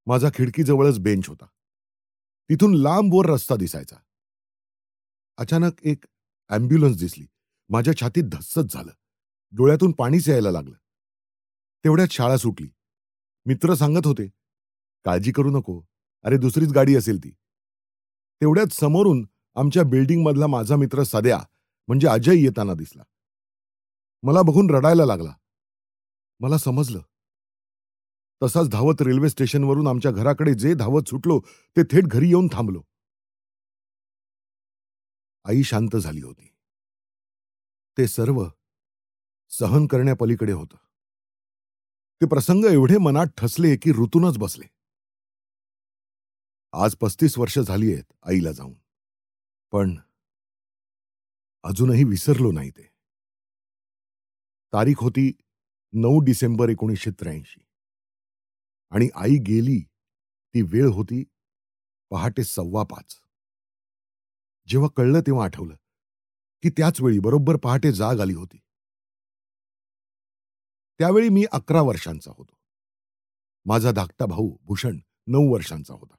माझा 0.07 0.29
खिडकीजवळच 0.35 0.99
बेंच 0.99 1.29
होता. 1.29 1.47
तिथून 2.51 2.75
लांब 2.75 3.15
वर 3.15 3.27
रस्ता 3.27 3.57
दिसायचा. 3.57 3.97
अचानक 5.37 5.73
एक 5.83 6.05
अँब्युलन्स 6.49 6.99
दिसली. 6.99 7.27
माझ्या 7.69 7.95
छातीत 7.97 8.25
धस्सच 8.33 8.73
झालं. 8.73 8.93
डोळ्यातून 9.53 9.93
पाणीच 9.93 10.29
यायला 10.29 10.51
लागलं. 10.51 10.77
तेवढ्यात 11.85 12.09
शाळा 12.09 12.37
सुटली. 12.37 12.69
मित्र 13.47 13.75
सांगत 13.75 14.07
होते 14.07 14.29
काळजी 15.05 15.33
करू 15.33 15.51
नको. 15.51 15.83
अरे 16.25 16.37
दुसरीच 16.37 16.69
गाडी 16.69 16.97
असेल 16.97 17.25
ती. 17.25 17.31
तेवढ्यात 18.41 18.73
समोरून 18.73 19.27
आमच्या 19.55 19.83
बिल्डिंगमधला 19.83 20.47
माझा 20.47 20.77
मित्र 20.77 21.03
सद्या 21.03 21.39
म्हणजे 21.89 22.09
अजय 22.09 22.35
येताना 22.35 22.75
दिसला. 22.75 23.03
मला 24.23 24.43
बघून 24.43 24.71
रडायला 24.71 25.05
लागला. 25.05 25.33
मला 26.41 26.59
समजलं. 26.59 27.01
तसाच 28.43 28.69
धावत 28.69 29.03
रेल्वे 29.03 29.29
स्टेशनवरून 29.29 29.87
आमच्या 29.87 30.11
घराकडे 30.11 30.55
जे 30.55 30.75
धावत 30.75 31.09
सुटलो 31.09 31.41
ते 31.77 31.83
थेट 31.83 32.05
घरी 32.05 32.29
येऊन 32.29 32.49
थांबलो. 32.53 32.83
आई 35.45 35.63
शांत 35.63 35.97
झाली 35.97 36.23
होती. 36.23 36.55
ते 37.99 38.09
सर्व 38.09 38.49
सहन 39.49 39.87
करण्यापलीकडे 39.87 40.53
होतं. 40.53 40.77
ते 42.21 42.27
प्रसंग 42.27 42.65
एवढे 42.65 42.99
मनात 42.99 43.27
ठसले 43.37 43.77
की 43.77 43.91
ऋतूनच 43.91 44.39
बसले. 44.39 44.67
आज 46.73 46.95
पस्तीस 46.97 47.39
वर्ष 47.39 47.59
झाली 47.59 47.93
आहेत 47.93 48.13
आईला 48.23 48.53
जाऊन. 48.53 48.75
पण 49.73 49.97
अजूनही 51.63 52.05
विसरलो 52.05 52.53
नाही 52.53 52.71
ते. 52.71 52.83
तारीख 54.73 54.95
होती 54.99 55.33
नऊ 55.93 56.19
डिसेंबर 56.21 56.69
एकोणीसशे 56.69 57.11
त्र्याऐंशी. 57.11 57.61
आणि 58.91 59.09
आई 59.15 59.37
गेली 59.39 59.85
ती 60.55 60.63
वेळ 60.63 60.87
होती 60.87 61.25
पहाटे 62.11 62.45
सव्वा 62.45 62.83
पाच. 62.83 63.21
जेव्हा 64.67 64.89
कळलं 64.97 65.21
तेव्हा 65.21 65.45
आठवलं 65.45 65.75
की 66.63 66.71
त्याच 66.71 67.01
वेळी 67.01 67.19
बरोबर 67.19 67.57
पहाटे 67.57 67.93
जाग 67.93 68.21
आली 68.21 68.35
होती. 68.35 68.57
त्यावेळी 70.99 71.29
मी 71.29 71.45
अकरा 71.53 71.83
वर्षांचा 71.83 72.33
होतो. 72.37 72.55
माझा 73.65 73.91
धाकटा 73.91 74.27
भाऊ 74.27 74.57
भूषण 74.63 74.99
नऊ 75.27 75.53
वर्षांचा 75.55 75.95
होता. 75.95 76.17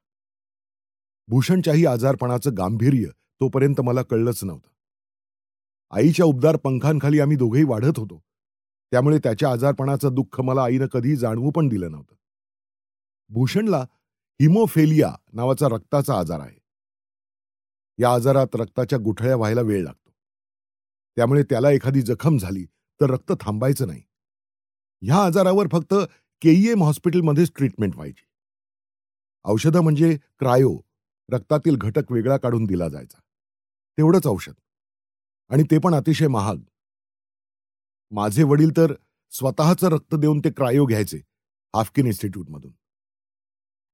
भूषणच्याही 1.28 1.86
आजारपणाचं 1.86 2.58
गांभीर्य 2.58 3.12
तोपर्यंत 3.40 3.82
मला 3.82 4.02
कळलंच 4.04 4.44
नव्हतं. 4.44 4.69
आईच्या 5.92 6.26
उबदार 6.26 6.56
पंखांखाली 6.56 7.20
आम्ही 7.20 7.38
दोघेही 7.38 7.66
वाढत 7.66 8.00
होतो. 8.00 8.24
त्यामुळे 8.92 9.18
त्याच्या 9.18 9.52
आजारपणाचं 9.52 10.14
दुःख 10.14 10.42
मला 10.42 10.64
आईनं 10.64 10.88
कधी 10.88 11.16
जाणवू 11.16 11.52
पण 11.52 11.68
दिलं 11.68 11.92
नव्हतं. 11.92 12.16
भूषणला 13.30 13.86
हिमोफेलिया 14.42 15.16
नावाचा 15.34 15.68
रक्ताचा 15.68 16.20
आजार 16.20 16.40
आहे. 16.40 16.60
या 17.98 18.14
आजारात 18.14 18.48
रक्ताच्या 18.54 19.00
गुठळ्या 19.00 19.36
व्हायला 19.36 19.62
वेळ 19.62 19.84
लागतो. 19.84 20.12
त्यामुळे 21.16 21.44
त्याला 21.44 21.72
एखादी 21.72 22.02
जखम 22.02 22.38
झाली 22.38 22.66
तर 23.02 23.10
रक्त 23.10 23.32
थांबायचं 23.40 23.88
नाही. 23.88 24.02
ह्या 25.02 25.26
आजारावर 25.26 25.68
फक्त 25.72 25.94
केईएम 26.42 26.84
हॉस्पिटलमध्येच 26.84 27.52
ट्रीटमेंट 27.56 27.96
व्हायची. 27.96 28.26
औषधं 29.46 29.82
म्हणजे 29.82 30.18
क्रायो 30.40 30.80
रक्तातील 31.32 31.76
घटक 31.76 32.12
वेगळा 32.12 32.38
काढून 32.38 32.66
दिला 32.66 32.90
जायचा. 32.90 33.20
तेवढंच 33.98 34.28
औषध. 34.28 34.54
आणि 35.50 35.64
ते 35.64 35.78
पण 35.78 35.94
अतिशय 35.94 36.28
महाग. 36.28 36.58
माझे 38.12 38.44
वडील 38.44 38.78
तर 38.78 38.94
स्वतःचं 39.32 39.88
रक्त 39.88 40.16
देऊन 40.16 40.40
ते 40.40 40.50
क्रायो 40.50 40.86
घ्यायचे 40.86 41.18
हाफकिन 41.76 42.06
इन्स्टिट्यूटमधून. 42.06 42.72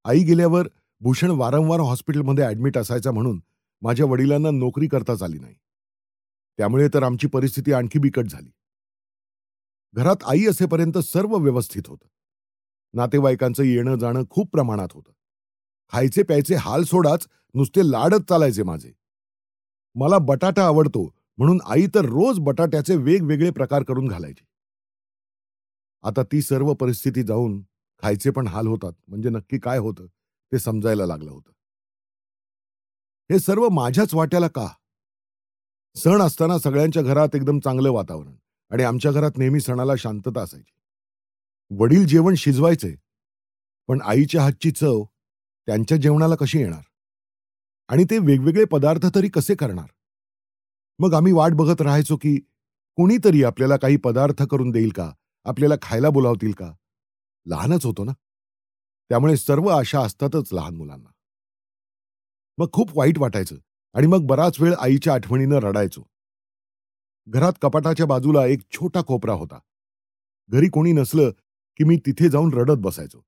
आई 0.05 0.23
गेल्यावर 0.23 0.67
भूषण 0.99 1.29
वारंवार 1.29 1.79
हॉस्पिटलमध्ये 1.79 2.45
ऍडमिट 2.45 2.77
असायचा 2.77 3.11
म्हणून 3.11 3.39
माझ्या 3.81 4.05
वडिलांना 4.05 4.51
नोकरी 4.51 4.87
करताच 4.87 5.23
आली 5.23 5.39
नाही. 5.39 5.55
त्यामुळे 6.57 6.87
तर 6.93 7.03
आमची 7.03 7.27
परिस्थिती 7.27 7.73
आणखी 7.73 7.99
बिकट 7.99 8.25
झाली. 8.25 8.51
घरात 9.93 10.15
आई 10.25 10.45
असेपर्यंत 10.45 10.97
सर्व 10.97 11.37
व्यवस्थित 11.37 11.83
होतं. 11.87 12.07
नातेवाईकांचं 12.93 13.63
येणं 13.63 13.95
जाणं 13.95 14.23
खूप 14.29 14.51
प्रमाणात 14.51 14.87
होतं. 14.91 15.11
खायचे 15.91 16.23
प्यायचे 16.23 16.55
हाल 16.55 16.83
सोडाच 16.83 17.27
नुसते 17.53 17.81
लाडच 17.81 18.21
चालायचे 18.29 18.63
माझे. 18.63 18.91
मला 19.95 20.17
बटाटा 20.17 20.65
आवडतो 20.65 21.15
म्हणून 21.37 21.59
आई 21.65 21.87
तर 21.95 22.05
रोज 22.05 22.39
बटाट्याचे 22.39 22.95
वेगवेगळे 22.95 23.49
प्रकार 23.51 23.83
करून 23.83 24.07
घालायची. 24.07 24.45
आता 26.03 26.23
ती 26.23 26.41
सर्व 26.41 26.73
परिस्थिती 26.73 27.23
जाऊन 27.23 27.61
खायचे 28.03 28.29
पण 28.29 28.47
हाल 28.47 28.67
होतात 28.67 28.93
म्हणजे 29.07 29.29
नक्की 29.29 29.59
काय 29.59 29.77
होतं 29.77 30.05
ते 30.51 30.59
समजायला 30.59 31.05
लागलं 31.05 31.31
होतं. 31.31 31.51
हे 33.29 33.39
सर्व 33.39 33.69
माझ्याच 33.69 34.13
वाट्याला 34.13 34.47
का? 34.47 34.67
सण 35.95 36.21
असताना 36.21 36.57
सगळ्यांच्या 36.59 37.03
घरात 37.03 37.35
एकदम 37.35 37.59
चांगलं 37.59 37.91
वातावरण 37.91 38.35
आणि 38.71 38.83
आमच्या 38.83 39.11
घरात 39.11 39.37
नेहमी 39.37 39.59
सणाला 39.59 39.93
शांतता 39.95 40.41
असायची. 40.41 40.71
वडील 41.71 42.05
जेवण 42.05 42.35
शिजवायचे 42.35 42.95
पण 43.87 44.01
आईच्या 44.01 44.43
हातची 44.43 44.71
चव 44.71 45.03
त्यांच्या 45.67 45.97
जेवणाला 45.97 46.35
कशी 46.35 46.59
येणार? 46.59 46.81
आणि 47.87 48.03
ते 48.03 48.17
वेगवेगळे 48.17 48.65
पदार्थ 48.65 49.05
तरी 49.15 49.29
कसे 49.29 49.55
करणार? 49.55 49.94
मग 50.99 51.13
आम्ही 51.13 51.33
वाट 51.33 51.51
बघत 51.51 51.81
राहायचो 51.81 52.15
की 52.15 52.39
कोणीतरी 52.95 53.43
आपल्याला 53.43 53.77
काही 53.77 53.97
पदार्थ 53.97 54.43
करून 54.43 54.71
देईल 54.71 54.89
का? 54.89 55.11
आपल्याला 55.45 55.75
खायला 55.81 56.09
बोलावतील 56.09 56.51
का? 56.51 56.73
लहानच 57.45 57.85
होतो 57.85 58.03
ना? 58.03 58.11
त्यामुळे 59.09 59.37
सर्व 59.37 59.67
आशा 59.67 60.01
असतातच 60.01 60.53
लहान 60.53 60.75
मुलांना. 60.75 61.09
मग 62.57 62.67
खूप 62.73 62.97
वाईट 62.97 63.17
वाटायचं 63.17 63.55
आणि 63.93 64.07
मग 64.07 64.19
बराच 64.23 64.61
वेळ 64.61 64.73
आईच्या 64.73 65.13
आठवणीनं 65.13 65.55
रडायचो. 65.55 66.03
घरात 67.27 67.53
कपाटाच्या 67.61 68.05
बाजूला 68.05 68.45
एक 68.45 68.59
छोटा 68.71 69.01
कोपरा 69.01 69.33
होता. 69.33 69.59
घरी 70.49 70.69
कोणी 70.69 70.91
नसलं 70.91 71.29
की 71.77 71.83
मी 71.83 71.97
तिथे 71.97 72.29
जाऊन 72.29 72.53
रडत 72.53 72.77
बसायचो. 72.77 73.21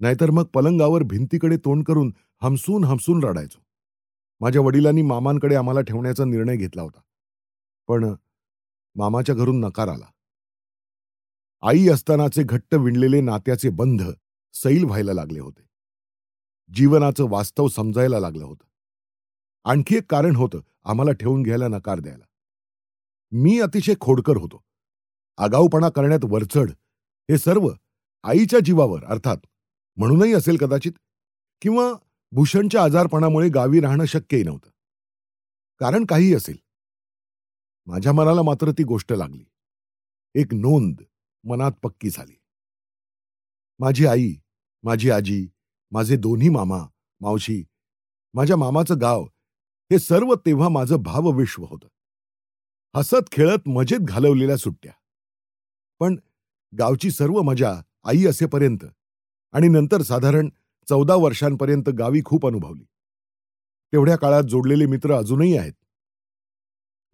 नाहीतर 0.00 0.30
मग 0.30 0.44
पलंगावर 0.44 1.02
भिंतीकडे 1.02 1.56
तोंड 1.56 1.84
करून 1.84 2.14
हमसून 2.42 2.84
हमसून 2.84 3.24
रडायचो. 3.24 3.67
माझ्या 4.40 4.62
वडिलांनी 4.62 5.02
मामांकडे 5.02 5.54
आम्हाला 5.54 5.80
ठेवण्याचा 5.80 6.24
निर्णय 6.24 6.56
घेतला 6.56 6.82
होता. 6.82 7.00
पण 7.88 8.14
मामाच्या 8.94 9.34
घरून 9.34 9.60
नकार 9.60 9.88
आला. 9.88 10.06
आई 11.62 11.88
असतानाचे 11.88 12.42
घट्ट 12.42 12.74
विणलेले 12.74 13.20
नात्याचे 13.20 13.68
बंध 13.68 14.02
सैल 14.52 14.84
व्हायला 14.84 15.12
लागले 15.12 15.40
होते. 15.40 15.62
जीवनाचं 16.74 17.28
वास्तव 17.30 17.68
समजायला 17.68 18.20
लागलं 18.20 18.44
होतं. 18.44 18.64
आणखी 19.64 19.96
एक 19.96 20.10
कारण 20.10 20.36
होतं 20.36 20.60
आम्हाला 20.84 21.12
ठेवून 21.12 21.42
घ्यायला 21.42 21.68
नकार 21.68 22.00
द्यायला. 22.00 22.24
मी 23.32 23.60
अतिशय 23.60 23.94
खोडकर 24.00 24.36
होतो. 24.36 24.62
आगाऊपणा 25.36 25.88
करण्यात 25.88 26.20
वरचढ 26.24 26.70
हे 27.28 27.38
सर्व 27.38 27.68
आईच्या 28.22 28.60
जीवावर 28.60 29.04
अर्थात 29.04 29.36
म्हणूनही 29.96 30.32
असेल 30.34 30.56
कदाचित 30.56 30.92
किंवा 31.62 31.92
भूषणच्या 32.32 32.82
आजारपणामुळे 32.82 33.48
गावी 33.48 33.80
राहणं 33.80 34.04
शक्यही 34.04 34.42
नव्हतं. 34.42 34.70
कारण 35.78 36.04
काहीही 36.04 36.34
असेल. 36.34 36.56
माझ्या 37.86 38.12
मनाला 38.12 38.42
मात्र 38.42 38.70
ती 38.70 38.84
गोष्ट 38.84 39.12
लागली. 39.12 39.44
एक 40.34 40.54
नोंद 40.54 41.02
मनात 41.44 41.72
पक्की 41.82 42.10
झाली. 42.10 42.34
माझी 43.78 44.06
आई 44.06 44.34
माझी 44.82 45.10
आजी 45.10 45.48
माझे 45.90 46.16
दोन्ही 46.16 46.48
मामा 46.48 46.78
मावशी 47.20 47.64
माझ्या 48.34 48.56
मामाचं 48.56 49.00
गाव 49.00 49.24
हे 49.92 49.98
सर्व 49.98 50.34
तेव्हा 50.34 50.68
माझं 50.68 50.96
भावविश्व 50.96 51.64
होतं. 51.64 51.88
हसत 52.96 53.32
खेळत 53.32 53.68
मजेत 53.68 53.98
घालवलेल्या 53.98 54.56
सुट्ट्या. 54.56 54.92
पण 55.98 56.16
गावची 56.78 57.10
सर्व 57.10 57.42
मजा 57.42 57.74
आई 58.04 58.26
असेपर्यंत 58.26 58.84
आणि 59.52 59.68
नंतर 59.68 60.02
साधारण 60.02 60.48
चौदा 60.88 61.14
वर्षांपर्यंत 61.14 61.88
गावी 61.88 62.20
खूप 62.24 62.46
अनुभवली. 62.46 62.84
तेवढ्या 63.92 64.16
काळात 64.16 64.42
जोडलेले 64.42 64.86
मित्र 64.86 65.14
अजूनही 65.14 65.56
आहेत. 65.56 65.72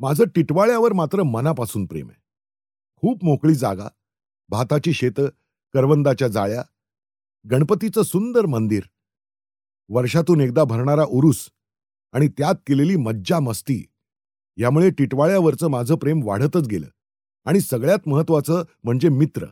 माझं 0.00 0.24
टिटवाळ्यावर 0.34 0.92
मात्र 0.92 1.22
मनापासून 1.22 1.86
प्रेम 1.86 2.08
आहे. 2.10 2.20
खूप 2.96 3.24
मोकळी 3.24 3.54
जागा 3.54 3.88
भाताची 4.48 4.92
शेतं 4.92 5.28
करवंदाच्या 5.74 6.28
जाळ्या 6.28 6.62
गणपतीचं 7.50 8.02
सुंदर 8.02 8.46
मंदिर 8.46 8.82
वर्षातून 9.88 10.40
एकदा 10.40 10.64
भरणारा 10.64 11.04
उरूस 11.08 11.48
आणि 12.12 12.28
त्यात 12.28 12.54
केलेली 12.66 12.96
मज्जा 12.96 13.40
मस्ती 13.40 13.84
यामुळे 14.56 14.90
टिटवाळ्यावरचं 14.90 15.68
माझं 15.68 15.96
प्रेम 15.96 16.20
वाढतच 16.24 16.66
गेलं 16.66 16.88
आणि 17.44 17.60
सगळ्यात 17.60 18.08
महत्वाचं 18.08 18.62
म्हणजे 18.84 19.08
मित्र. 19.08 19.46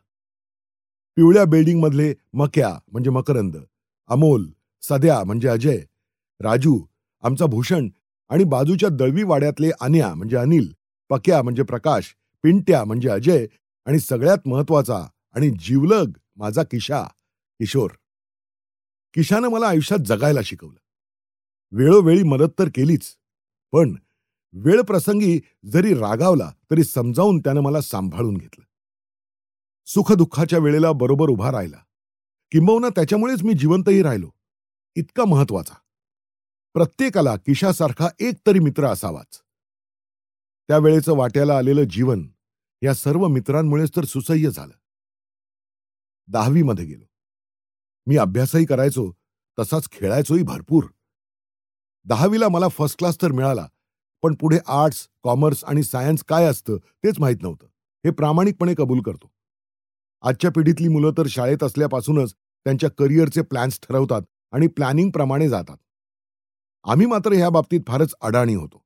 पिवळ्या 1.16 1.44
बिल्डिंगमधले 1.44 2.14
मक्या 2.32 2.78
म्हणजे 2.92 3.10
मकरंद 3.10 3.56
अमोल 4.06 4.50
सध्या 4.82 5.24
म्हणजे 5.24 5.48
अजय 5.48 5.80
राजू 6.40 6.84
आमचा 7.22 7.46
भूषण 7.46 7.88
आणि 8.28 8.44
बाजूच्या 8.44 8.88
दळवी 8.88 9.22
वाड्यातले 9.22 9.70
अन्या 9.80 10.14
म्हणजे 10.14 10.36
अनिल 10.36 10.72
पक्या 11.08 11.42
म्हणजे 11.42 11.62
प्रकाश 11.62 12.16
पिंट्या 12.42 12.84
म्हणजे 12.84 13.08
अजय 13.08 13.46
आणि 13.86 13.98
सगळ्यात 13.98 14.48
महत्त्वाचा 14.48 15.06
आणि 15.34 15.50
जीवलग 15.50 16.10
माझा 16.36 16.62
किशा 16.62 17.02
किशोर. 17.58 17.90
किशानं 19.14 19.48
मला 19.48 19.66
आयुष्यात 19.66 19.98
जगायला 19.98 20.40
शिकवलं. 20.44 20.78
वेळोवेळी 21.76 22.22
मदत 22.22 22.52
तर 22.58 22.68
केलीच 22.68 23.16
पण 23.72 23.96
वेळ 24.52 24.80
प्रसंगी 24.80 25.40
जरी 25.72 25.94
रागावला 25.94 26.52
तरी 26.70 26.84
समजावून 26.84 27.38
त्यानं 27.38 27.60
मला 27.60 27.80
सांभाळून 27.80 28.36
घेतलं. 28.36 28.64
सुखदुःखाच्या 29.86 30.58
वेळेला 30.58 30.92
बरोबर 30.92 31.28
उभा 31.28 31.52
राहिला. 31.52 31.76
किंबहुना 32.52 32.88
त्याच्यामुळेच 32.88 33.42
मी 33.42 33.52
जिवंतही 33.54 34.02
राहिलो. 34.02 34.30
इतका 34.96 35.24
महत्त्वाचा 35.24 35.74
प्रत्येकाला 36.74 37.36
किशासारखा 37.36 38.08
एक 38.20 38.34
तरी 38.46 38.58
मित्र 38.58 38.86
असावाच. 38.86 39.42
त्यावेळेचं 40.68 41.16
वाट्याला 41.16 41.56
आलेलं 41.58 41.82
जीवन 41.84 42.28
या 42.82 42.94
सर्व 42.94 43.26
मित्रांमुळेच 43.28 43.90
तर 43.96 44.04
सुसह्य 44.04 44.50
झालं. 44.50 44.72
दहावीमध्ये 46.28 46.84
गेलो. 46.84 47.04
मी 48.06 48.16
अभ्यासही 48.16 48.66
करायचो 48.66 49.10
तसाच 49.58 49.88
खेळायचोही 49.92 50.42
भरपूर. 50.42 50.84
दहावीला 52.04 52.48
मला 52.48 52.68
फर्स्ट 52.68 52.98
क्लास 52.98 53.22
तर 53.22 53.32
मिळाला 53.32 53.66
पण 54.22 54.34
पुढे 54.34 54.58
आर्ट्स 54.66 55.08
कॉमर्स 55.22 55.64
आणि 55.64 55.82
सायन्स 55.82 56.24
काय 56.24 56.44
असतं 56.44 56.76
तेच 56.76 57.14
माहीत 57.18 57.42
नव्हतं. 57.42 57.66
हे 58.04 58.10
प्रामाणिकपणे 58.10 58.74
कबूल 58.78 59.02
करतो. 59.02 59.32
आजच्या 60.22 60.50
पिढीतली 60.50 60.88
मुलं 60.88 61.10
तर 61.18 61.26
शाळेत 61.26 61.62
असल्यापासूनच 61.62 62.34
त्यांच्या 62.64 62.90
करिअरचे 62.90 63.42
प्लॅन्स 63.42 63.80
ठरवतात 63.82 64.22
आणि 64.52 64.66
प्लॅनिंग 64.66 65.10
प्रमाणे 65.10 65.48
जातात. 65.48 65.76
आम्ही 66.84 67.06
मात्र 67.06 67.32
ह्या 67.32 67.50
बाबतीत 67.50 67.80
फारच 67.88 68.14
अडाणी 68.20 68.54
होतो. 68.54 68.82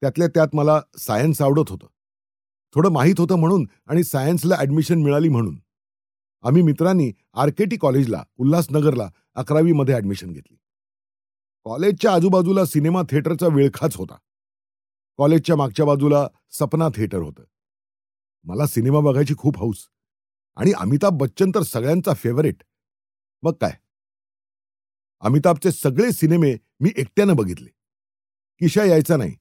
त्यातल्या 0.00 0.28
त्यात 0.28 0.48
मला 0.52 0.80
सायन्स 0.98 1.42
आवडत 1.42 1.70
होतं. 1.70 1.86
थोडं 2.74 2.90
माहीत 2.90 3.14
होतं 3.18 3.34
म्हणून 3.34 3.66
आणि 3.86 4.02
सायन्सला 4.02 4.54
ॲडमिशन 4.58 5.02
मिळाली 5.02 5.28
म्हणून. 5.28 5.58
आम्ही 6.42 6.62
मित्रांनी 6.62 7.12
आरकेटी 7.34 7.76
कॉलेजला 7.76 8.24
उल्हासनगरला 8.36 9.10
अकरावीमध्ये 9.34 9.94
ॲडमिशन 9.94 10.32
घेतली. 10.32 10.56
कॉलेजच्या 11.64 12.12
आजूबाजूला 12.12 12.64
सिनेमा 12.64 13.02
थिएटरचा 13.10 13.46
विळखाच 13.46 13.96
होता. 13.96 14.16
कॉलेजच्या 15.18 15.56
मागच्या 15.56 15.86
बाजूला 15.86 16.28
सपना 16.50 16.88
थिएटर 16.88 17.18
होतं. 17.18 17.42
मला 18.44 18.66
सिनेमा 18.66 19.00
बघायची 19.00 19.34
खूप 19.38 19.58
हौस. 19.58 19.86
आणि 20.60 20.72
अमिताभ 20.72 21.12
बच्चन 21.12 21.50
तर 21.54 21.62
सगळ्यांचा 21.62 22.14
फेवरेट 22.14 22.62
मग 23.42 23.52
काय? 23.52 23.72
अमिताभचे 25.20 25.70
सगळे 25.70 26.12
सिनेमे 26.12 26.56
मी 26.80 26.90
एकट्यानं 26.96 27.36
बघितले. 27.36 27.68
किशा 28.58 28.84
यायचा 28.84 29.16
नाही. 29.16 29.36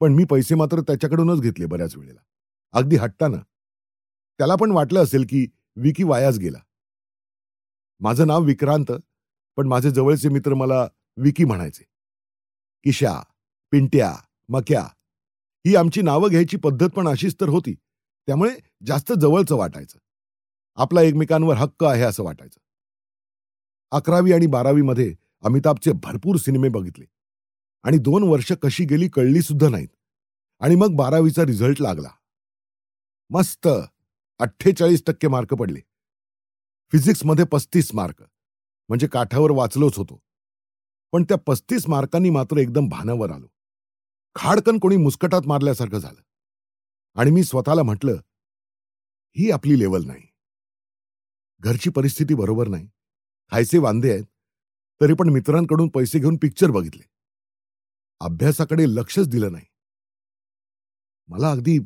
पण 0.00 0.12
मी 0.12 0.24
पैसे 0.24 0.54
मात्र 0.54 0.80
त्याच्याकडूनच 0.80 1.40
घेतले 1.40 1.66
बऱ्याच 1.66 1.96
वेळेला. 1.96 2.20
अगदी 2.72 2.96
हट्टानं. 2.96 3.36
त्याला 4.38 4.54
पण 4.54 4.70
वाटलं 4.70 5.02
असेल 5.02 5.26
की 5.28 5.46
विकी 5.76 6.02
वायाच 6.02 6.38
गेला. 6.38 6.58
माझं 8.00 8.26
नाव 8.26 8.42
विक्रांत 8.42 8.92
पण 9.56 9.66
माझे 9.66 9.90
जवळचे 9.90 10.28
मित्र 10.28 10.54
मला 10.54 10.88
विकी 11.16 11.44
म्हणायचे. 11.44 11.84
किशा 12.84 13.22
पिंट्या 13.70 14.14
मक्या 14.48 14.82
ही 15.66 15.76
आमची 15.76 16.02
नावं 16.02 16.28
घ्यायची 16.30 16.56
पद्धत 16.56 16.88
पण 16.88 17.08
अशीच 17.08 17.40
तर 17.40 17.48
होती. 17.48 17.74
त्यामुळे 18.26 18.56
जास्त 18.86 19.12
जवळचं 19.12 19.56
वाटायचं. 19.56 19.98
आपला 20.76 21.02
एकमेकांवर 21.02 21.56
हक्क 21.56 21.84
आहे 21.84 22.02
असं 22.02 22.22
वाटायचं. 22.22 22.60
अकरावी 23.90 24.32
आणि 24.32 24.46
बारावीमध्ये 24.46 25.14
अमिताभचे 25.42 25.92
भरपूर 25.92 26.36
सिनेमे 26.36 26.68
बघितले. 26.68 27.04
आणि 27.82 27.98
दोन 27.98 28.22
वर्ष 28.22 28.52
कशी 28.52 28.84
गेली 28.84 29.08
कळली 29.08 29.42
सुद्धा 29.42 29.68
नाहीत. 29.68 29.88
आणि 30.60 30.74
मग 30.74 30.96
बारावीचा 30.96 31.42
रिझल्ट 31.42 31.80
लागला. 31.80 32.08
मस्त! 33.30 33.68
अठ्ठेचाळीस 34.38 35.02
टक्के 35.06 35.28
मार्क 35.28 35.54
पडले. 35.54 35.80
फिजिक्समध्ये 36.92 37.44
पस्तीस 37.44 37.94
मार्क. 37.94 38.22
म्हणजे 38.88 39.06
काठावर 39.06 39.50
वाचलोच 39.50 39.98
होतो. 39.98 40.22
पण 41.12 41.24
त्या 41.24 41.36
पस्तीस 41.46 41.88
मार्कांनी 41.88 42.30
मात्र 42.30 42.56
एकदम 42.56 42.88
भानावर 42.88 43.30
आलो. 43.30 43.46
खाडकन 44.34 44.78
कोणी 44.78 44.96
मुस्कटात 44.96 45.42
मारल्यासारखं 45.46 45.98
झालं. 45.98 46.20
आणि 47.14 47.30
मी 47.30 47.44
स्वतःला 47.44 47.82
म्हटलं 47.82 48.16
ही 49.36 49.50
आपली 49.50 49.78
लेवल 49.78 50.04
नाही. 50.06 50.33
घरची 51.64 51.90
परिस्थिती 51.90 52.34
बरोबर 52.34 52.68
नाही. 52.68 52.88
खायचे 53.52 53.78
वांदे 53.78 54.10
आहेत 54.12 54.24
तरी 55.00 55.14
पण 55.14 55.28
मित्रांकडून 55.28 55.88
पैसे 55.88 56.18
घेऊन 56.18 56.36
पिक्चर 56.36 56.70
बघितले. 56.70 57.02
अभ्यासाकडे 58.20 58.84
लक्षच 58.88 59.28
दिलं 59.28 59.52
नाही. 59.52 59.64
मला 61.28 61.50
अगदी 61.50 61.78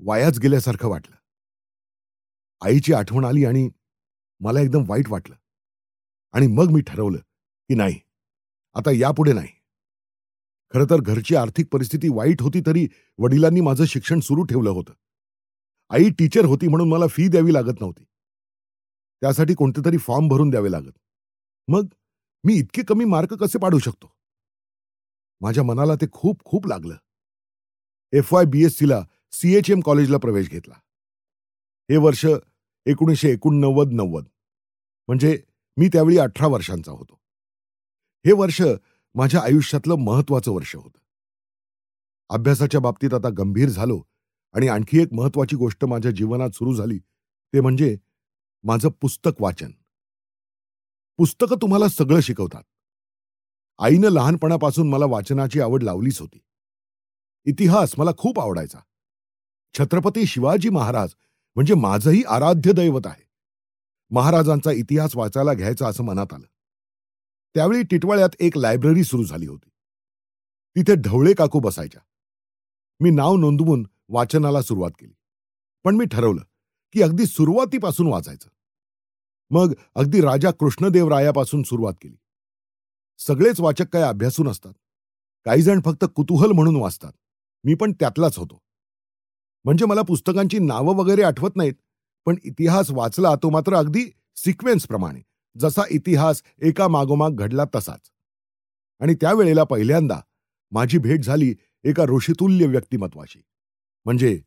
वायाच 0.00 0.38
गेल्यासारखं 0.38 0.88
वाटलं. 0.88 1.16
आईची 2.60 2.92
आठवण 2.92 3.24
आली 3.24 3.44
आणि 3.44 3.68
मला 4.40 4.60
एकदम 4.60 4.84
वाईट 4.88 5.08
वाटलं. 5.08 5.34
आणि 6.32 6.46
मग 6.46 6.70
मी 6.70 6.80
ठरवलं 6.80 7.18
की 7.68 7.74
नाही 7.74 8.00
आता 8.74 8.90
यापुढे 8.90 9.32
नाही. 9.32 9.48
खरं 10.74 10.84
तर 10.84 11.00
घरची 11.00 11.36
आर्थिक 11.36 11.66
परिस्थिती 11.72 12.08
वाईट 12.08 12.42
होती 12.42 12.60
तरी 12.60 12.86
वडिलांनी 13.18 13.60
माझं 13.60 13.84
शिक्षण 13.84 14.20
सुरू 14.20 14.42
ठेवलं 14.42 14.70
होतं. 14.70 14.92
आई 15.90 16.10
टीचर 16.10 16.44
होती 16.44 16.68
म्हणून 16.68 16.88
मला 16.88 17.06
फी 17.06 17.28
द्यावी 17.28 17.54
लागत 17.54 17.80
नव्हती. 17.80 18.04
त्यासाठी 19.20 19.54
कोणते 19.54 19.84
तरी 19.84 19.98
फॉर्म 19.98 20.28
भरून 20.28 20.50
द्यावे 20.50 20.70
लागत. 20.70 20.98
मग 21.68 21.86
मी 22.44 22.54
इतके 22.54 22.82
कमी 22.82 23.04
मार्क 23.04 23.34
कसे 23.34 23.58
पाडू 23.58 23.78
शकतो? 23.78 24.12
माझ्या 25.40 25.64
मनाला 25.64 25.94
ते 25.94 26.06
खूप 26.12 26.44
खूप 26.44 26.66
लागलं. 26.66 26.96
एफ 28.12 28.34
वाय 28.34 28.44
बी 28.44 28.64
एस 28.64 28.78
सीला 28.78 29.04
सी 29.32 29.54
एच 29.56 29.70
एम 29.70 29.80
कॉलेजला 29.80 30.18
प्रवेश 30.18 30.50
घेतला. 30.50 30.74
हे 31.90 31.96
वर्ष 31.96 32.26
एकोणीसशे 32.86 33.30
एकोणनव्वद 33.30 33.92
नव्वद. 33.92 34.24
म्हणजे 35.08 35.42
मी 35.76 35.88
त्यावेळी 35.88 36.18
अठरा 36.18 36.46
वर्षांचा 36.46 36.92
होतो. 36.92 37.20
हे 38.26 38.32
वर्ष 38.32 38.62
माझ्या 39.14 39.40
आयुष्यातलं 39.40 39.94
महत्वाचं 39.94 40.52
वर्ष 40.52 40.76
होतं. 40.76 40.98
अभ्यासाच्या 42.28 42.80
बाबतीत 42.80 43.14
आता 43.14 43.28
गंभीर 43.28 43.68
झालो 43.68 44.02
आणि 44.54 44.68
आणखी 44.68 45.02
एक 45.02 45.12
महत्वाची 45.12 45.56
गोष्ट 45.56 45.84
माझ्या 45.84 46.10
जीवनात 46.10 46.50
सुरू 46.50 46.74
झाली 46.74 46.98
ते 47.52 47.60
म्हणजे 47.60 47.96
माझं 48.68 48.88
पुस्तक 48.88 49.30
वाचन. 49.40 49.70
पुस्तकं 51.16 51.56
तुम्हाला 51.62 51.88
सगळं 51.88 52.20
शिकवतात. 52.20 52.62
आईनं 53.78 54.08
लहानपणापासून 54.08 54.88
मला 54.88 55.04
वाचनाची 55.06 55.60
आवड 55.60 55.82
लावलीच 55.82 56.20
होती. 56.20 56.38
इतिहास 57.44 57.94
मला 57.98 58.10
खूप 58.18 58.40
आवडायचा. 58.40 58.78
छत्रपती 59.78 60.26
शिवाजी 60.26 60.68
महाराज 60.68 61.14
म्हणजे 61.54 61.74
माझंही 61.74 62.22
आराध्य 62.28 62.72
दैवत 62.72 63.06
आहे. 63.06 63.28
महाराजांचा 64.10 64.72
इतिहास 64.72 65.16
वाचायला 65.16 65.54
घ्यायचा 65.54 65.88
असं 65.88 66.04
मनात 66.04 66.34
आलं. 66.34 66.46
त्यावेळी 67.54 67.82
टिटवाळ्यात 67.82 68.30
एक 68.40 68.58
लायब्ररी 68.58 69.04
सुरू 69.04 69.24
झाली 69.24 69.46
होती. 69.46 69.68
तिथे 70.76 70.94
ढवळे 70.94 71.34
काकू 71.34 71.60
बसायच्या. 71.60 72.00
मी 73.00 73.10
नाव 73.10 73.36
नोंदवून 73.36 73.86
वाचनाला 74.08 74.62
सुरुवात 74.62 74.90
केली. 74.90 75.14
पण 75.84 75.96
मी 75.96 76.04
ठरवलं 76.04 76.42
की 76.92 77.02
अगदी 77.02 77.26
सुरुवातीपासून 77.26 78.06
वाचायचं. 78.06 78.48
मग 79.50 79.72
अगदी 79.94 80.20
राजा 80.20 80.50
कृष्णदेवरायापासून 80.50 81.62
सुरुवात 81.62 81.94
केली. 82.02 82.16
सगळेच 83.18 83.60
वाचक 83.60 83.88
काय 83.92 84.02
अभ्यासून 84.02 84.48
असतात 84.48 84.72
काही 85.44 85.62
जण 85.62 85.80
फक्त 85.84 86.04
कुतूहल 86.16 86.52
म्हणून 86.52 86.76
वाचतात. 86.76 87.12
मी 87.64 87.74
पण 87.74 87.92
त्यातलाच 87.92 88.38
होतो. 88.38 88.58
म्हणजे 89.64 89.84
मला 89.84 90.02
पुस्तकांची 90.02 90.58
नावं 90.58 90.94
वगैरे 90.94 91.22
आठवत 91.22 91.56
नाहीत 91.56 91.74
पण 92.26 92.36
इतिहास 92.44 92.90
वाचला 92.90 93.34
तो 93.34 93.50
मात्र 93.50 93.74
अगदी 93.74 94.04
सिक्वेन्स 94.36 94.86
प्रमाणे 94.86 95.20
जसा 95.58 95.82
इतिहास 95.90 96.42
एका 96.62 96.88
मागोमाग 96.88 97.30
घडला 97.30 97.64
तसाच. 97.74 98.10
आणि 99.00 99.14
त्यावेळेला 99.14 99.64
पहिल्यांदा 99.64 100.20
माझी 100.70 100.98
भेट 100.98 101.24
झाली 101.24 101.54
एका 101.84 102.04
ऋषितुल्य 102.04 102.66
व्यक्तिमत्वाशी. 102.66 103.42
म्हणजे 104.04 104.40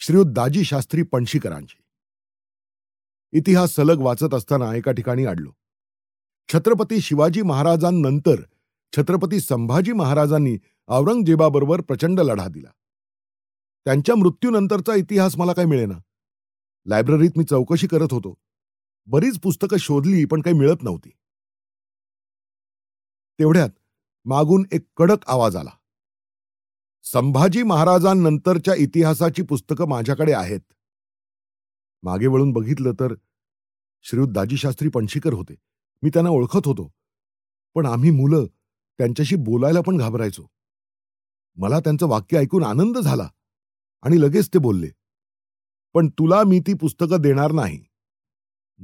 श्रीयुत 0.00 0.26
दाजी 0.26 0.64
शास्त्री 0.64 1.02
पणशीकरांची. 1.02 1.82
इतिहास 3.32 3.70
सलग 3.70 4.00
वाचत 4.00 4.34
असताना 4.34 4.74
एका 4.74 4.92
ठिकाणी 4.92 5.24
आडलो. 5.24 5.50
छत्रपती 6.52 7.00
शिवाजी 7.00 7.42
महाराजांनंतर 7.42 8.42
छत्रपती 8.96 9.40
संभाजी 9.40 9.92
महाराजांनी 9.92 10.58
औरंगजेबाबरोबर 10.88 11.80
प्रचंड 11.80 12.20
लढा 12.20 12.48
दिला. 12.48 12.68
त्यांच्या 13.84 14.14
मृत्यूनंतरचा 14.16 14.94
इतिहास 14.94 15.36
मला 15.36 15.52
काय 15.52 15.64
मिळेना. 15.64 15.98
लायब्ररीत 16.86 17.30
मी 17.36 17.44
चौकशी 17.44 17.86
करत 17.86 18.08
होतो. 18.10 18.34
बरीच 19.06 19.40
पुस्तकं 19.40 19.76
शोधली 19.76 20.24
पण 20.24 20.40
काही 20.40 20.58
मिळत 20.58 20.82
नव्हती. 20.82 21.10
तेवढ्यात 23.38 23.70
मागून 24.24 24.64
एक 24.72 24.86
कडक 24.96 25.28
आवाज 25.28 25.56
आला. 25.56 25.70
संभाजी 27.02 27.62
महाराजांनंतरच्या 27.62 28.74
इतिहासाची 28.74 29.42
पुस्तकं 29.42 29.88
माझ्याकडे 29.88 30.32
आहेत. 30.32 30.60
मागे 32.02 32.26
वळून 32.26 32.52
बघितलं 32.52 32.92
तर 32.92 33.14
श्रीयुत 34.02 34.28
दाजीशास्त्री 34.28 34.88
पणशीकर 34.88 35.32
होते. 35.32 35.54
मी 36.02 36.10
त्यांना 36.10 36.30
ओळखत 36.30 36.66
होतो. 36.66 36.92
पण 37.74 37.86
आम्ही 37.86 38.10
मुलं 38.10 38.44
त्यांच्याशी 38.98 39.36
बोलायला 39.36 39.80
पण 39.80 39.96
घाबरायचो. 39.96 40.46
मला 41.56 41.80
त्यांचं 41.80 42.08
वाक्य 42.08 42.38
ऐकून 42.38 42.64
आनंद 42.64 42.98
झाला 42.98 43.28
आणि 44.02 44.20
लगेच 44.20 44.48
ते 44.48 44.58
बोलले 44.58 44.88
पण 45.94 46.08
तुला 46.08 46.42
मी 46.46 46.60
ती 46.60 46.74
पुस्तकं 46.74 47.20
देणार 47.20 47.52
नाही. 47.52 47.84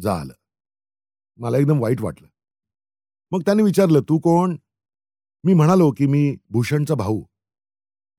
झालं. 0.00 0.32
मला 1.36 1.58
एकदम 1.58 1.80
वाईट 1.80 2.00
वाटलं. 2.00 2.28
मग 3.30 3.40
त्याने 3.40 3.62
विचारलं 3.62 4.00
तू 4.00 4.18
कोण? 4.18 4.56
मी 5.44 5.54
म्हणालो 5.54 5.90
की 5.90 6.06
मी 6.06 6.36
भूषणचा 6.50 6.94
भाऊ. 6.94 7.24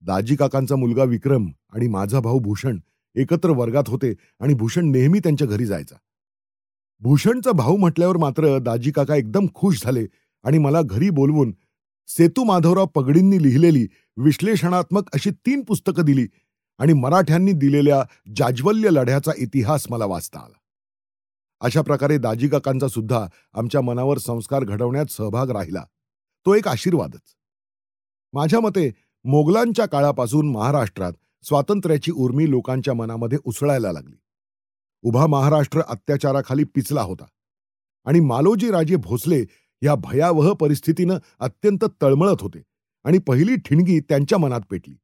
दाजी 0.01 0.36
काकांचा 0.36 0.75
मुलगा 0.75 1.03
विक्रम 1.03 1.45
आणि 1.69 1.88
माझा 1.88 2.19
भाऊ 2.19 2.39
भूषण 2.39 2.79
एकत्र 3.15 3.49
वर्गात 3.49 3.84
होते 3.88 4.13
आणि 4.39 4.54
भूषण 4.54 4.91
नेहमी 4.91 5.19
त्यांच्या 5.19 5.47
घरी 5.47 5.65
जायचा. 5.65 5.95
भूषणचा 6.99 7.51
भाऊ 7.51 7.78
म्हटल्यावर 7.78 8.17
मात्र 8.17 8.58
दाजी 8.60 8.91
काका 8.91 9.15
एकदम 9.15 9.45
खुश 9.56 9.84
झाले 9.84 10.06
आणि 10.43 10.58
मला 10.58 10.82
घरी 10.82 11.10
बोलवून 11.10 11.56
सेतू 12.08 12.43
माधवराव 12.43 12.86
पगडींनी 12.86 13.43
लिहिलेली 13.43 13.88
विश्लेषणात्मक 14.17 15.04
अशी 15.13 15.30
तीन 15.30 15.63
पुस्तकं 15.63 16.06
दिली 16.06 16.28
आणि 16.78 16.93
मराठ्यांनी 16.93 17.51
दिलेल्या 17.51 18.04
जाज्वल्य 18.36 18.89
लढ्याचा 18.91 19.32
इतिहास 19.38 19.86
मला 19.89 20.06
वाचता 20.06 20.39
आला. 20.39 20.58
अशा 21.62 21.82
प्रकारे 21.82 22.17
दाजी 22.17 22.47
काकांचा 22.47 22.88
सुद्धा 22.88 23.28
आमच्या 23.54 23.82
मनावर 23.82 24.17
संस्कार 24.17 24.63
घडवण्यात 24.63 25.06
सहभाग 25.06 25.49
राहिला. 25.49 25.84
तो 26.45 26.56
एक 26.56 26.67
आशीर्वादच. 26.67 27.36
माझ्या 28.34 28.60
मते 28.60 28.91
मोगलांच्या 29.23 29.86
काळापासून 29.86 30.51
महाराष्ट्रात 30.51 31.13
स्वातंत्र्याची 31.45 32.12
उर्मी 32.12 32.49
लोकांच्या 32.49 32.93
मनामध्ये 32.93 33.38
उसळायला 33.43 33.91
लागली. 33.91 34.15
उभा 35.01 35.27
महाराष्ट्र 35.27 35.81
अत्याचाराखाली 35.81 36.63
पिचला 36.63 37.01
होता. 37.01 37.25
आणि 38.05 38.19
मालोजी 38.19 38.71
राजे 38.71 38.95
भोसले 38.95 39.45
या 39.81 39.95
भयावह 39.95 40.53
परिस्थितीनं 40.53 41.17
अत्यंत 41.39 41.86
तळमळत 42.01 42.41
होते 42.41 42.60
आणि 43.03 43.17
पहिली 43.17 43.55
ठिणगी 43.55 43.99
त्यांच्या 43.99 44.38
मनात 44.38 44.62
पेटली. 44.69 44.95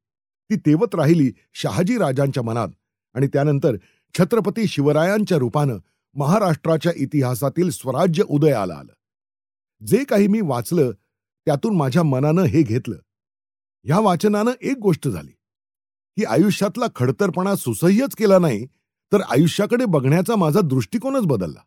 ती 0.49 0.55
तेवत 0.55 0.95
राहिली 0.95 1.31
शहाजी 1.53 1.97
राजांच्या 1.97 2.43
मनात 2.43 2.67
आणि 3.13 3.27
त्यानंतर 3.27 3.75
छत्रपती 4.17 4.67
शिवरायांच्या 4.67 5.37
रूपानं 5.37 5.77
महाराष्ट्राच्या 6.13 6.91
इतिहासातील 6.95 7.69
स्वराज्य 7.69 8.23
उदयाला 8.29 8.73
आलं. 8.73 8.93
जे 9.85 10.03
काही 10.03 10.27
मी 10.27 10.41
वाचलं 10.41 10.91
त्यातून 11.45 11.77
माझ्या 11.77 12.03
मनानं 12.03 12.41
हे 12.41 12.61
घेतलं. 12.61 12.95
ह्या 13.83 13.99
वाचनानं 13.99 14.51
एक 14.61 14.77
गोष्ट 14.77 15.07
झाली. 15.07 15.31
की 16.17 16.23
आयुष्यातला 16.23 16.85
खडतरपणा 16.95 17.55
सुसह्यच 17.55 18.15
केला 18.15 18.39
नाही 18.39 18.65
तर 19.13 19.21
आयुष्याकडे 19.21 19.85
बघण्याचा 19.85 20.35
माझा 20.35 20.59
दृष्टिकोनच 20.63 21.25
बदलला. 21.25 21.59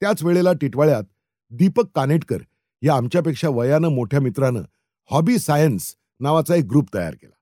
त्याच 0.00 0.22
वेळेला 0.22 0.52
टिटवाळ्यात 0.52 1.02
दीपक 1.50 1.84
कानेटकर 1.94 2.38
या 2.82 2.96
आमच्यापेक्षा 2.96 3.48
वयानं 3.48 3.88
मोठ्या 3.88 4.20
मित्रानं 4.20 4.62
हॉबी 5.10 5.38
सायन्स 5.38 5.96
नावाचा 6.20 6.54
एक 6.54 6.64
ग्रुप 6.64 6.94
तयार 6.94 7.14
केला. 7.14 7.36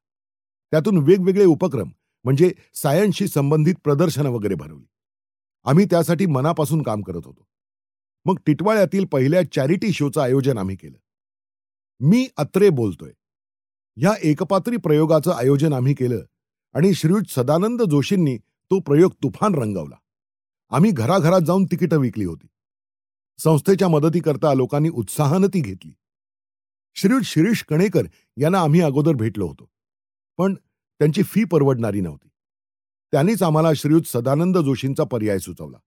त्यातून 0.70 0.98
वेगवेगळे 0.98 1.44
उपक्रम 1.44 1.88
म्हणजे 2.24 2.52
सायन्सशी 2.74 3.28
संबंधित 3.28 3.74
प्रदर्शनं 3.84 4.30
वगैरे 4.30 4.54
भरवली 4.54 4.86
आम्ही 5.64 5.84
त्यासाठी 5.84 6.26
मनापासून 6.26 6.82
काम 6.82 7.02
करत 7.02 7.22
होतो. 7.24 7.46
मग 8.24 8.36
टिटवाळ्यातील 8.46 9.04
पहिल्या 9.04 9.52
चॅरिटी 9.52 9.92
शोचं 9.92 10.20
आयोजन 10.20 10.58
आम्ही 10.58 10.76
केलं. 10.76 10.98
मी 12.00 12.28
अत्रे 12.36 12.68
बोलतोय. 12.68 13.12
या 13.98 14.12
एकपात्री 14.22 14.76
प्रयोगाचं 14.76 15.32
आयोजन 15.32 15.72
आम्ही 15.72 15.94
केलं 15.94 16.22
आणि 16.74 16.94
श्रीयुत 16.94 17.30
सदानंद 17.30 17.82
जोशींनी 17.82 18.36
तो 18.38 18.80
प्रयोग 18.80 19.12
तुफान 19.22 19.54
रंगवला. 19.54 19.96
आम्ही 20.70 20.90
घराघरात 20.90 21.40
जाऊन 21.46 21.64
तिकीटं 21.64 21.98
विकली 21.98 22.24
होती. 22.24 22.46
संस्थेच्या 23.38 23.88
मदतीकरता 23.88 24.54
लोकांनी 24.54 24.88
उत्साहानं 24.88 25.46
ती 25.46 25.60
घेतली. 25.60 25.92
श्रीयुत 26.94 27.22
शिरीष 27.24 27.62
कणेकर 27.62 28.02
यांना 28.36 28.60
आम्ही 28.60 28.80
अगोदर 28.80 29.12
भेटलो 29.12 29.46
होतो 29.46 29.70
पण 30.38 30.54
त्यांची 31.00 31.22
फी 31.22 31.44
परवडणारी 31.44 32.00
नव्हती. 32.00 32.28
त्यांनीच 33.12 33.42
आम्हाला 33.42 33.72
श्रीयुत 33.74 34.02
सदानंद 34.06 34.58
जोशींचा 34.58 35.04
पर्याय 35.04 35.38
सुचवला. 35.38 35.78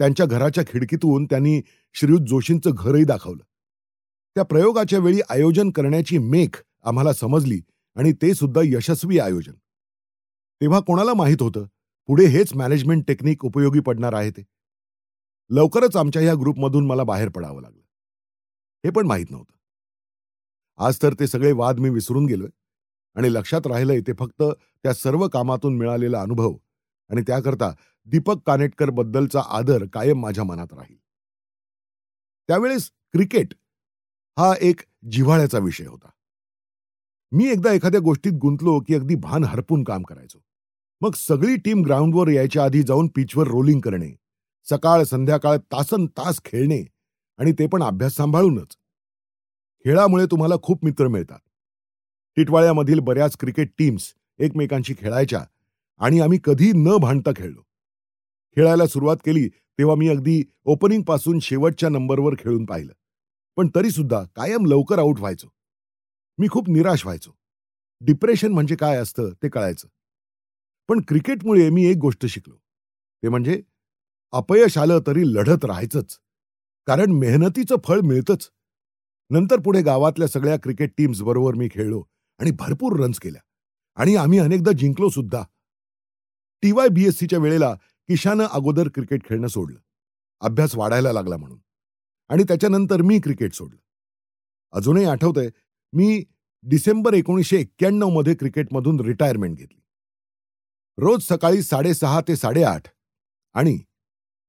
त्यांच्या 0.00 0.26
घराच्या 0.26 0.64
खिडकीतून 0.64 1.24
त्यांनी 1.24 1.60
श्रीयुत 1.94 2.26
जोशींचं 2.28 2.70
घरही 2.74 3.04
दाखवलं. 3.04 3.42
त्या 4.36 4.44
प्रयोगाच्या 4.44 4.98
वेळी 4.98 5.20
आयोजन 5.28 5.70
करण्याची 5.70 6.18
मेख 6.18 6.62
आम्हाला 6.82 7.12
समजली 7.12 7.60
आणि 7.96 8.12
ते 8.12 8.34
सुद्धा 8.34 8.60
यशस्वी 8.64 9.18
आयोजन. 9.18 9.52
तेव्हा 10.60 10.80
कोणाला 10.80 11.14
माहीत 11.14 11.42
होतं? 11.42 11.66
पुढे 12.06 12.26
हेच 12.26 12.54
मॅनेजमेंट 12.54 13.04
टेक्निक 13.08 13.44
उपयोगी 13.44 13.80
पडणार 13.80 14.12
आहे 14.12 14.30
ते. 14.30 14.42
लवकरच 15.50 15.96
आमच्या 15.96 16.22
ह्या 16.22 16.34
ग्रुपमधून 16.34 16.86
मला 16.86 17.04
बाहेर 17.04 17.28
पडावं 17.28 17.62
लागलं. 17.62 17.82
हे 18.84 18.90
पण 18.90 19.06
माहीत 19.06 19.26
नव्हतं. 19.30 19.56
आज 20.84 20.98
तर 21.02 21.14
ते 21.20 21.26
सगळे 21.26 21.52
वाद 21.52 21.78
मी 21.78 21.90
विसरून 21.90 22.26
गेलोय 22.26 22.48
आणि 23.14 23.32
लक्षात 23.32 23.66
राहिलंय 23.66 24.00
ते 24.00 24.12
फक्त 24.12 24.42
त्या 24.82 24.94
सर्व 24.94 25.28
कामातून 25.28 25.76
मिळालेला 25.76 26.22
अनुभव 26.22 26.52
आणि 27.10 27.22
त्याकरता 27.22 27.74
दीपक 28.04 28.36
कानेटकर 28.46 28.90
बद्दलचा 28.90 29.42
आदर 29.48 29.84
कायम 29.92 30.20
माझ्या 30.20 30.44
मनात 30.44 30.72
राहील. 30.72 30.96
त्यावेळेस 32.48 32.90
क्रिकेट 33.12 33.54
हा 34.38 34.54
एक 34.60 34.80
जिव्हाळ्याचा 35.10 35.58
विषय 35.58 35.86
होता. 35.86 36.10
मी 37.32 37.50
एकदा 37.50 37.72
एखाद्या 37.72 38.00
गोष्टीत 38.00 38.32
गुंतलो 38.32 38.80
की 38.80 38.94
अगदी 38.94 39.14
भान 39.14 39.44
हरपून 39.44 39.84
काम 39.84 40.02
करायचो. 40.02 40.38
मग 41.00 41.14
सगळी 41.14 41.56
टीम 41.56 41.82
ग्राउंडवर 41.82 42.28
यायच्या 42.28 42.64
आधी 42.64 42.82
जाऊन 42.82 43.08
पिचवर 43.08 43.48
रोलिंग 43.48 43.80
करणे 43.80 44.10
सकाळ 44.70 45.02
संध्याकाळ 45.02 45.56
तासन 45.56 46.06
तास 46.06 46.40
खेळणे 46.44 46.84
आणि 47.38 47.52
ते 47.52 47.66
पण 47.66 47.82
अभ्यास 47.82 48.12
सांभाळूनच. 48.12 48.76
खेळामुळे 49.84 50.26
तुम्हाला 50.26 50.54
खूप 50.62 50.84
मित्र 50.84 51.08
मिळतात. 51.08 51.38
टिटवाळ्यामधील 52.36 52.98
बऱ्याच 52.98 53.36
क्रिकेट 53.36 53.70
टीम्स 53.78 54.14
एकमेकांशी 54.38 54.94
खेळायच्या 54.98 55.44
आणि 55.98 56.20
आम्ही 56.20 56.38
कधी 56.44 56.72
न 56.74 56.96
भांडता 56.96 57.30
खेळलो. 57.36 57.62
खेळायला 58.56 58.86
सुरुवात 58.86 59.16
केली 59.16 59.48
तेव्हा 59.48 59.94
मी 59.94 60.08
अगदी 60.08 60.42
ओपनिंगपासून 60.64 61.38
शेवटच्या 61.40 61.88
नंबरवर 61.88 62.34
खेळून 62.38 62.64
पाहिलं. 62.64 62.92
पण 63.56 63.68
तरी 63.74 63.90
सुद्धा 63.90 64.22
कायम 64.36 64.66
लवकर 64.66 64.98
आऊट 64.98 65.18
व्हायचो. 65.18 65.48
मी 66.40 66.48
खूप 66.48 66.68
निराश 66.68 67.04
व्हायचो. 67.04 67.30
डिप्रेशन 68.00 68.52
म्हणजे 68.52 68.76
काय 68.76 68.96
असतं 68.96 69.30
ते 69.42 69.48
कळायचं. 69.48 69.88
पण 70.88 71.00
क्रिकेटमुळे 71.08 71.70
मी 71.70 71.86
एक 71.86 71.96
गोष्ट 71.96 72.26
शिकलो. 72.26 72.56
ते 73.22 73.28
म्हणजे 73.28 73.62
अपयश 74.32 74.78
आलं 74.78 74.98
तरी 75.06 75.22
लढत 75.34 75.64
राहायचंच. 75.64 76.18
कारण 76.86 77.10
मेहनतीचं 77.10 77.76
फळ 77.84 78.00
मिळतंच. 78.00 78.50
नंतर 79.30 79.60
पुढे 79.60 79.82
गावातल्या 79.82 80.28
सगळ्या 80.28 80.56
क्रिकेट 80.56 80.92
टीम्स 80.98 81.22
बरोबर 81.22 81.54
मी 81.54 81.68
खेळलो 81.72 82.02
आणि 82.38 82.50
भरपूर 82.50 83.00
रन्स 83.00 83.20
केल्या. 83.20 83.40
आणि 83.94 84.16
आम्ही 84.16 84.38
अनेकदा 84.38 84.72
जिंकलो 84.72 85.08
सुद्धा. 85.08 85.42
टीवाय 86.62 86.88
बीएससीच्या 86.88 87.38
वेळेला 87.38 87.74
किशानं 88.08 88.44
अगोदर 88.44 88.88
क्रिकेट 88.94 89.24
खेळणं 89.24 89.46
सोडलं. 89.46 89.78
अभ्यास 90.40 90.76
वाढायला 90.76 91.12
लागला 91.12 91.36
म्हणून. 91.36 91.58
आणि 92.28 92.42
त्याच्यानंतर 92.42 93.02
मी 93.02 93.20
क्रिकेट 93.20 93.52
सोडलं. 93.52 93.80
अजूनही 94.72 95.04
आठवतंय 95.04 95.50
मी 95.92 96.24
डिसेंबर 96.64 97.14
एकोणीसशे 97.14 97.56
एक्क्याण्णवमध्ये 97.60 98.34
क्रिकेटमधून 98.34 99.00
रिटायरमेंट 99.00 99.56
घेतली. 99.56 99.80
रोज 100.98 101.22
सकाळी 101.22 101.62
साडेसहा 101.62 102.20
ते 102.28 102.36
साडेआठ 102.36 102.88
आणि 103.54 103.78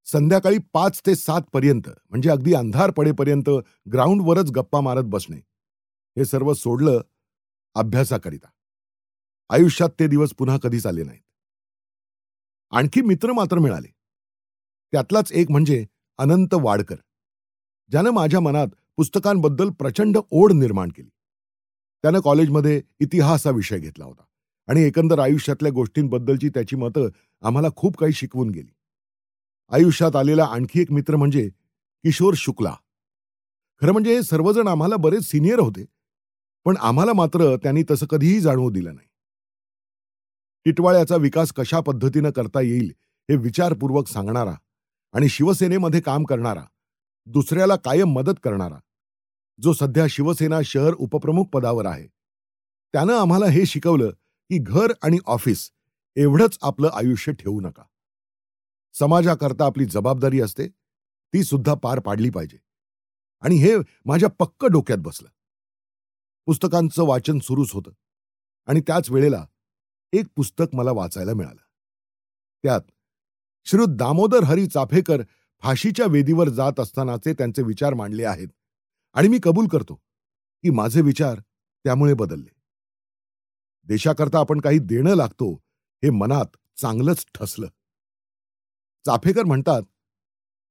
संध्याकाळी 0.08 0.58
पाच 0.73 1.01
ते 1.06 1.15
सात 1.15 1.41
पर्यंत 1.54 1.89
म्हणजे 2.10 2.30
अगदी 2.30 2.54
अंधार 2.54 2.91
पडेपर्यंत 2.91 3.49
ग्राउंडवरच 3.93 4.51
गप्पा 4.51 4.82
मारत 4.82 5.04
बसणे 5.04 5.38
हे 6.17 6.25
सर्व 6.25 6.54
सोडलं 6.54 7.01
अभ्यासाकरिता. 7.75 8.47
आयुष्यात 9.49 9.89
ते 9.99 10.08
दिवस 10.08 10.34
पुन्हा 10.34 10.58
कधीच 10.63 10.86
आले 10.86 11.04
नाहीत. 11.04 11.21
आणखी 12.71 13.01
मित्र 13.01 13.34
मात्र 13.34 13.60
मिळाले. 13.60 13.88
त्यातलाच 14.93 15.32
एक 15.32 15.51
म्हणजे 15.51 15.86
अनंत 16.17 16.54
वाडकर 16.54 16.95
ज्यानं 17.91 18.12
माझ्या 18.12 18.39
मनात 18.39 18.67
पुस्तकांबद्दल 18.97 19.69
प्रचंड 19.69 20.17
ओढ 20.32 20.51
निर्माण 20.51 20.89
केली. 20.89 21.10
त्यानं 22.04 22.20
कॉलेजमध्ये 22.20 22.82
इतिहास 23.00 23.48
हा 23.48 23.54
विषय 23.54 23.80
घेतला 23.80 24.06
होता. 24.06 24.24
आणि 24.68 24.84
एकंदर 24.84 25.20
आयुष्यातल्या 25.20 25.72
गोष्टींबद्दलची 25.72 26.50
त्याची 26.50 26.76
मतं 26.76 27.08
आम्हाला 27.44 27.68
खूप 27.76 27.98
काही 27.98 28.14
शिकवून 28.14 28.50
गेली. 28.50 28.72
आयुष्यात 29.72 30.16
आलेला 30.16 30.46
आणखी 30.46 30.82
एक 30.82 30.92
मित्र 30.92 31.16
म्हणजे 31.16 31.48
किशोर 32.04 32.34
शुक्ला. 32.38 32.74
खरं 33.82 33.92
म्हणजे 33.92 34.16
हे 34.16 34.24
सर्वजण 34.24 34.68
आम्हाला 34.68 34.96
बरेच 34.96 35.24
सिनियर 35.24 35.60
होते 35.60 35.86
पण 36.66 36.78
आम्हाला 36.78 37.14
मात्र 37.14 37.56
त्यांनी 37.56 37.84
तसं 37.92 38.06
कधीही 38.06 38.40
जाणवू 38.40 38.70
दिलं 38.72 38.96
नाही. 38.96 39.08
टिटवाळ्याचा 40.66 41.16
विकास 41.16 41.52
कशा 41.54 41.80
पद्धतीनं 41.80 42.32
करता 42.32 42.62
येईल 42.62 42.92
हे 43.30 43.36
विचारपूर्वक 43.36 44.08
सांगणारा 44.08 44.54
आणि 45.14 45.30
शिवसेनेमध्ये 45.30 46.02
काम 46.02 46.24
करणारा 46.24 46.64
दुसऱ्याला 47.28 47.76
कायम 47.76 48.14
मदत 48.14 48.40
करणारा 48.44 48.78
जो 49.62 49.74
सध्या 49.74 50.08
शिवसेना 50.08 50.62
शहर 50.62 50.93
उपप्रमुख 50.93 51.45
पदावर 51.45 51.86
आहे. 51.86 52.08
त्यानं 52.93 53.13
आम्हाला 53.13 53.45
हे 53.45 53.65
शिकवलं 53.65 54.10
की 54.50 54.58
घर 54.62 54.93
आणि 55.02 55.17
ऑफिस 55.26 55.71
एवढंच 56.15 56.58
आपलं 56.62 56.89
आयुष्य 56.93 57.34
ठेवू 57.34 57.62
नका. 57.62 57.84
समाजाकरता 58.93 59.65
आपली 59.65 59.86
जबाबदारी 59.86 60.41
असते 60.41 60.67
ती 61.34 61.43
सुद्धा 61.43 61.74
पार 61.74 62.00
पाडली 62.00 62.30
पाहिजे. 62.30 62.58
आणि 63.41 63.56
हे 63.56 63.76
माझ्या 64.06 64.30
पक्क 64.30 64.65
डोक्यात 64.65 64.97
बसलं. 64.97 65.30
पुस्तकांचं 66.45 67.04
वाचन 67.04 67.39
सुरूच 67.39 67.71
होतं 67.74 67.91
आणि 68.65 68.82
त्याच 68.82 69.12
वेळेला 69.12 69.45
एक 70.13 70.26
पुस्तक 70.36 70.76
मला 70.76 70.91
वाचायला 70.91 71.34
मिळालं. 71.34 71.62
त्यात 72.63 72.82
श्री 73.65 73.86
दामोदर 73.89 74.43
हरी 74.43 74.67
चाफेकर 74.67 75.21
फाशीच्या 75.60 76.06
वेदीवर 76.06 76.50
जात 76.50 76.80
असतानाचे 76.80 77.34
त्यांचे 77.34 77.62
विचार 77.62 77.93
मांडले 77.93 78.26
आहेत. 78.26 78.47
आणि 79.13 79.28
मी 79.28 79.39
कबूल 79.43 79.67
करतो 79.67 79.95
की 80.63 80.69
माझे 80.69 81.02
विचार 81.02 81.39
त्यामुळे 81.84 82.13
बदलले. 82.13 82.62
देशाकरता 83.84 84.39
आपण 84.39 84.60
काही 84.62 84.80
देणं 84.80 85.15
लागतो 85.15 85.54
हे 86.04 86.10
मनात 86.10 86.80
चांगलंच 86.82 87.26
ठसलं. 87.36 87.67
चाफेकर 89.06 89.43
म्हणतात 89.43 89.82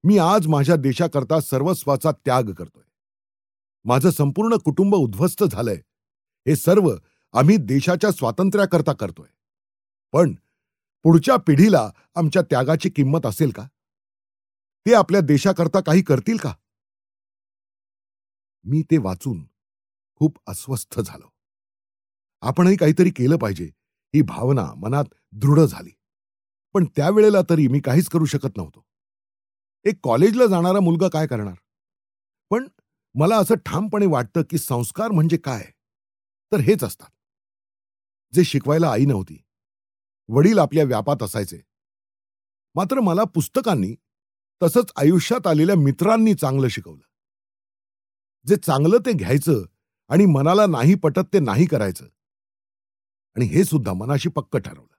मी 0.05 0.19
आज 0.19 0.47
माझ्या 0.47 0.77
देशाकरता 0.77 1.41
सर्वस्वाचा 1.41 2.11
त्याग 2.11 2.43
करतोय. 2.43 2.83
माझं 3.85 4.11
संपूर्ण 4.11 4.57
कुटुंब 4.57 4.95
उद्ध्वस्त 4.95 5.45
झालंय. 5.45 5.77
हे 6.47 6.57
सर्व 6.57 6.91
आम्ही 7.33 7.57
देशाच्या 7.57 8.11
स्वातंत्र्याकरता 8.11 8.93
करतोय. 8.93 9.29
पण 10.13 10.35
पुढच्या 11.03 11.37
पिढीला 11.37 11.91
आमच्या 12.15 12.43
त्यागाची 12.43 12.91
किंमत 12.91 13.27
असेल 13.27 13.51
का? 13.51 13.67
ते 14.87 14.95
आपल्या 14.95 15.21
देशाकरता 15.21 15.81
काही 15.81 16.03
करतील 16.03 16.37
का? 16.37 16.55
मी 18.65 18.83
ते 18.83 18.99
वाचून 18.99 19.47
खूप 20.15 20.39
अस्वस्थ 20.47 21.01
झालो. 21.01 21.29
आपणही 22.41 22.77
काहीतरी 22.77 23.11
केलं 23.11 23.37
पाहिजे 23.37 23.65
ही 24.15 24.23
भावना 24.23 24.75
मनात 24.75 25.05
दृढ 25.33 25.61
झाली. 25.61 25.91
पण 26.75 26.85
त्यावेळेला 26.85 27.39
तरी 27.51 27.69
मी 27.69 27.81
काहीच 27.81 28.09
करू 28.09 28.25
शकत 28.25 28.57
नव्हतो. 28.57 28.85
एक 29.85 29.95
कॉलेजला 30.03 30.47
जाणारा 30.47 30.81
मुलगा 30.81 31.09
काय 31.09 31.27
करणार? 31.27 31.55
पण 32.51 32.69
मला 33.15 33.37
असं 33.37 33.55
ठामपणे 33.67 34.07
वाटतं 34.07 34.43
की 34.51 34.59
संस्कार 34.59 35.09
म्हणजे 35.09 35.37
काय? 35.37 35.65
तर 36.53 36.61
हेच 36.61 36.85
असतात. 36.85 37.11
जे 38.35 38.45
शिकवायला 38.45 38.91
आई 38.91 39.05
नव्हती. 39.05 39.43
वडील 40.29 40.59
आपल्या 40.59 40.85
व्यापात 40.85 41.23
असायचे. 41.23 41.63
मात्र 42.75 43.01
मला 43.01 43.25
पुस्तकांनी 43.25 43.97
तसंच 44.63 44.93
आयुष्यात 44.97 45.47
आलेल्या 45.47 45.77
मित्रांनी 45.77 46.35
चांगलं 46.35 46.69
शिकवलं. 46.69 47.10
जे 48.47 48.57
चांगलं 48.57 48.99
ते 49.07 49.13
घ्यायचं 49.13 49.65
आणि 50.09 50.27
मनाला 50.27 50.67
नाही 50.67 50.95
पटत 50.95 51.33
ते 51.33 51.41
नाही 51.41 51.67
करायचं. 51.67 52.05
आणि 53.37 53.45
हे 53.45 53.65
सुद्धा 53.65 53.93
मनाशी 53.93 54.29
पक्क 54.29 54.57
ठरवलं. 54.57 54.90